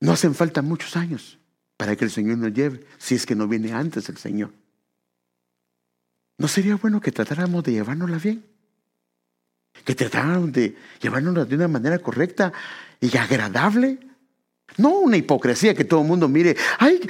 [0.00, 1.38] no hacen falta muchos años
[1.76, 4.52] para que el Señor nos lleve, si es que no viene antes el Señor.
[6.36, 8.44] ¿No sería bueno que tratáramos de llevárnosla bien?
[9.84, 12.52] Que tratáramos de llevárnosla de una manera correcta
[13.00, 13.98] y agradable
[14.76, 17.00] no una hipocresía que todo el mundo mire, ay,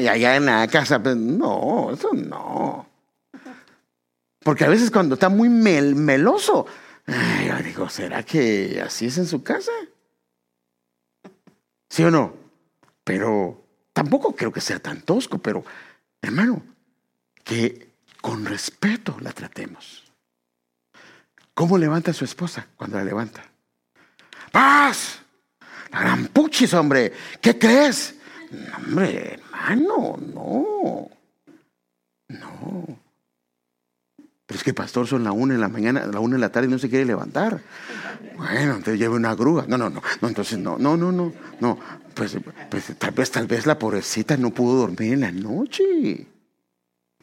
[0.00, 2.86] y allá en la casa, pues, no, eso no.
[4.42, 6.66] Porque a veces cuando está muy meloso,
[7.06, 9.72] yo digo, ¿será que así es en su casa?
[11.88, 12.34] ¿Sí o no?
[13.04, 15.64] Pero tampoco creo que sea tan tosco, pero
[16.22, 16.62] hermano,
[17.44, 17.90] que
[18.20, 20.10] con respeto la tratemos.
[21.52, 23.49] ¿Cómo levanta a su esposa cuando la levanta?
[24.50, 25.18] Paz.
[25.92, 27.12] La gran puchis, hombre.
[27.40, 28.14] ¿Qué crees?
[28.76, 31.10] hombre, hermano, no.
[32.28, 33.00] No.
[34.46, 36.66] Pero es que pastor son la una en la mañana, la una en la tarde
[36.66, 37.60] y no se quiere levantar.
[38.36, 39.64] Bueno, entonces lleve una grúa.
[39.68, 40.02] No, no, no.
[40.20, 41.32] No, entonces no, no, no, no.
[41.60, 41.78] No.
[42.14, 42.36] Pues,
[42.68, 46.26] pues tal vez, tal vez la pobrecita no pudo dormir en la noche.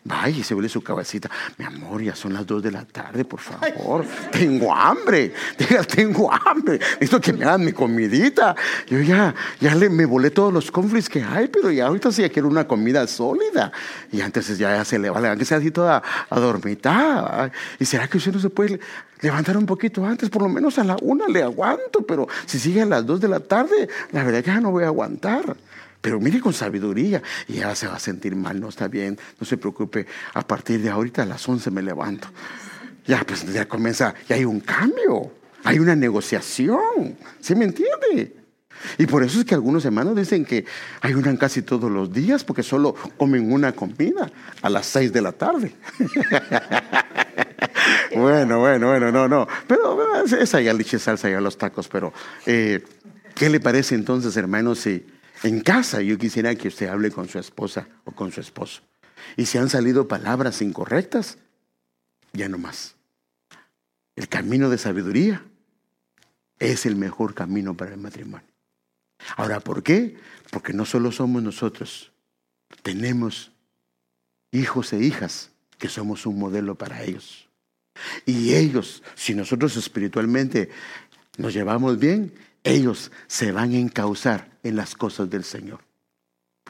[0.07, 1.29] Vaya se huele su cabecita.
[1.57, 4.05] Mi amor, ya son las dos de la tarde, por favor.
[4.31, 5.33] Tengo hambre.
[5.93, 6.79] Tengo hambre.
[6.93, 8.55] Necesito que me hagan mi comidita.
[8.87, 12.21] Yo ya, ya le, me volé todos los conflictos que hay, pero ya ahorita sí
[12.21, 13.73] ya quiero una comida sólida.
[14.09, 17.51] Y antes ya, se le va, que sea así toda adormitada.
[17.77, 18.79] ¿Y será que usted no se puede
[19.19, 20.29] levantar un poquito antes?
[20.29, 23.27] Por lo menos a la una le aguanto, pero si sigue a las dos de
[23.27, 25.57] la tarde, la verdad que ya no voy a aguantar.
[26.07, 29.45] Pero mire con sabiduría y ya se va a sentir mal, no está bien, no
[29.45, 30.05] se preocupe,
[30.35, 32.29] a partir de ahorita a las 11 me levanto.
[33.05, 35.33] Ya, pues ya comienza, ya hay un cambio,
[35.65, 38.37] hay una negociación, ¿sí me entiende?
[38.97, 40.63] Y por eso es que algunos hermanos dicen que
[41.01, 44.31] ayunan casi todos los días porque solo comen una comida
[44.61, 45.73] a las 6 de la tarde.
[48.15, 49.45] bueno, bueno, bueno, no, no.
[49.67, 52.13] Pero esa ya liche salsa, ya los tacos, pero
[52.45, 52.81] eh,
[53.35, 55.05] ¿qué le parece entonces, hermanos, si
[55.43, 58.81] en casa yo quisiera que usted hable con su esposa o con su esposo.
[59.35, 61.37] Y si han salido palabras incorrectas,
[62.33, 62.95] ya no más.
[64.15, 65.43] El camino de sabiduría
[66.59, 68.47] es el mejor camino para el matrimonio.
[69.35, 70.17] Ahora, ¿por qué?
[70.51, 72.11] Porque no solo somos nosotros,
[72.81, 73.51] tenemos
[74.51, 77.47] hijos e hijas que somos un modelo para ellos.
[78.25, 80.69] Y ellos, si nosotros espiritualmente
[81.37, 82.33] nos llevamos bien,
[82.63, 85.79] ellos se van a encauzar en las cosas del Señor.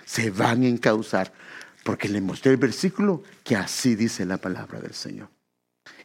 [0.06, 1.34] Se van a encauzar
[1.84, 5.30] porque le mostré el versículo que así dice la palabra del Señor.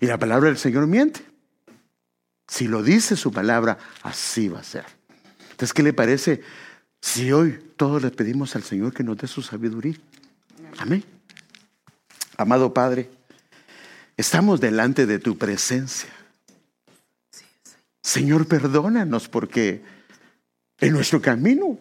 [0.01, 1.25] Y la palabra del Señor miente.
[2.49, 4.85] Si lo dice su palabra, así va a ser.
[5.51, 6.43] Entonces, ¿qué le parece
[7.01, 9.97] si hoy todos le pedimos al Señor que nos dé su sabiduría?
[10.79, 11.05] Amén.
[12.37, 13.11] Amado Padre,
[14.17, 16.11] estamos delante de tu presencia.
[18.03, 19.83] Señor, perdónanos porque
[20.83, 21.79] en nuestro camino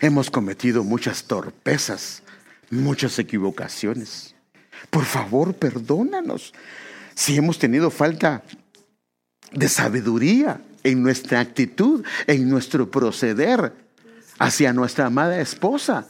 [0.00, 2.24] hemos cometido muchas torpezas,
[2.70, 4.34] muchas equivocaciones.
[4.90, 6.52] Por favor, perdónanos
[7.14, 8.42] si hemos tenido falta
[9.52, 13.72] de sabiduría en nuestra actitud, en nuestro proceder
[14.40, 16.08] hacia nuestra amada esposa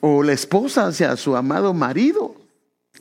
[0.00, 2.45] o la esposa hacia su amado marido.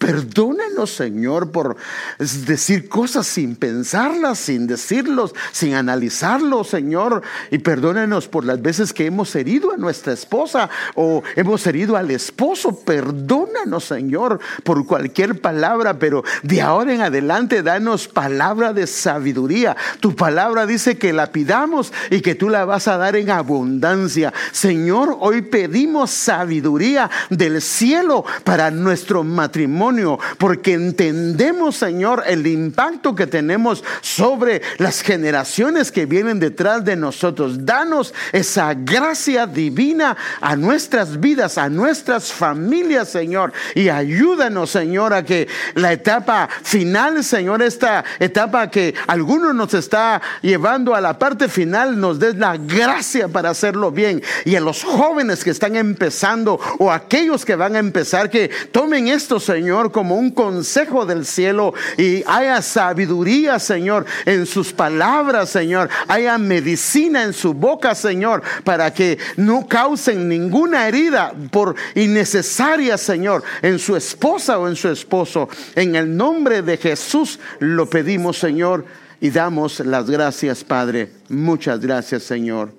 [0.06, 1.78] Perdónenos, Señor, por
[2.20, 7.24] decir cosas sin pensarlas, sin decirlos, sin analizarlos, Señor.
[7.50, 12.12] Y perdónenos por las veces que hemos herido a nuestra esposa o hemos herido al
[12.12, 12.82] esposo.
[12.82, 19.76] Perdónanos, Señor, por cualquier palabra, pero de ahora en adelante danos palabra de sabiduría.
[20.02, 24.32] Tu palabra dice que la pidamos y que tú la vas a dar en abundancia.
[24.52, 29.95] Señor, hoy pedimos sabiduría del cielo para nuestro matrimonio
[30.38, 37.66] porque entendemos, Señor, el impacto que tenemos sobre las generaciones que vienen detrás de nosotros.
[37.66, 45.24] Danos esa gracia divina a nuestras vidas, a nuestras familias, Señor, y ayúdanos, Señor, a
[45.24, 51.48] que la etapa final, Señor, esta etapa que algunos nos está llevando a la parte
[51.48, 54.22] final, nos des la gracia para hacerlo bien.
[54.44, 59.08] Y a los jóvenes que están empezando o aquellos que van a empezar, que tomen
[59.08, 65.90] esto, Señor como un consejo del cielo y haya sabiduría, Señor, en sus palabras, Señor.
[66.08, 73.44] Haya medicina en su boca, Señor, para que no causen ninguna herida por innecesaria, Señor,
[73.62, 75.50] en su esposa o en su esposo.
[75.76, 78.86] En el nombre de Jesús lo pedimos, Señor,
[79.20, 81.12] y damos las gracias, Padre.
[81.30, 82.74] Muchas gracias, Señor.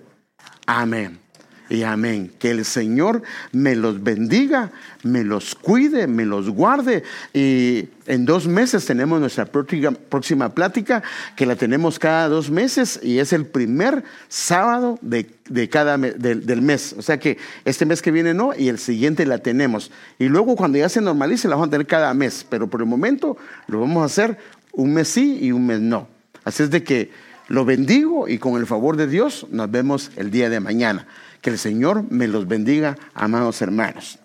[0.67, 1.26] Amén
[1.69, 2.33] y amén.
[2.39, 4.71] Que el Señor me los bendiga,
[5.03, 7.03] me los cuide, me los guarde.
[7.33, 11.03] Y en dos meses tenemos nuestra próxima, plática,
[11.35, 15.27] que la tenemos cada dos meses y es el primer sábado de,
[15.69, 16.95] cada del mes.
[16.99, 19.91] O sea que este mes que viene no y el siguiente la tenemos.
[20.19, 22.47] Y luego cuando ya se normalice la vamos a tener cada mes.
[22.49, 23.37] Pero por el momento
[23.67, 24.39] lo vamos a hacer
[24.73, 26.09] un mes sí y un mes no.
[26.45, 27.11] Así es de que
[27.49, 31.07] lo bendigo y con el favor de Dios nos vemos el día de mañana.
[31.47, 34.19] Que el Señor me los bendiga, amados hermanos.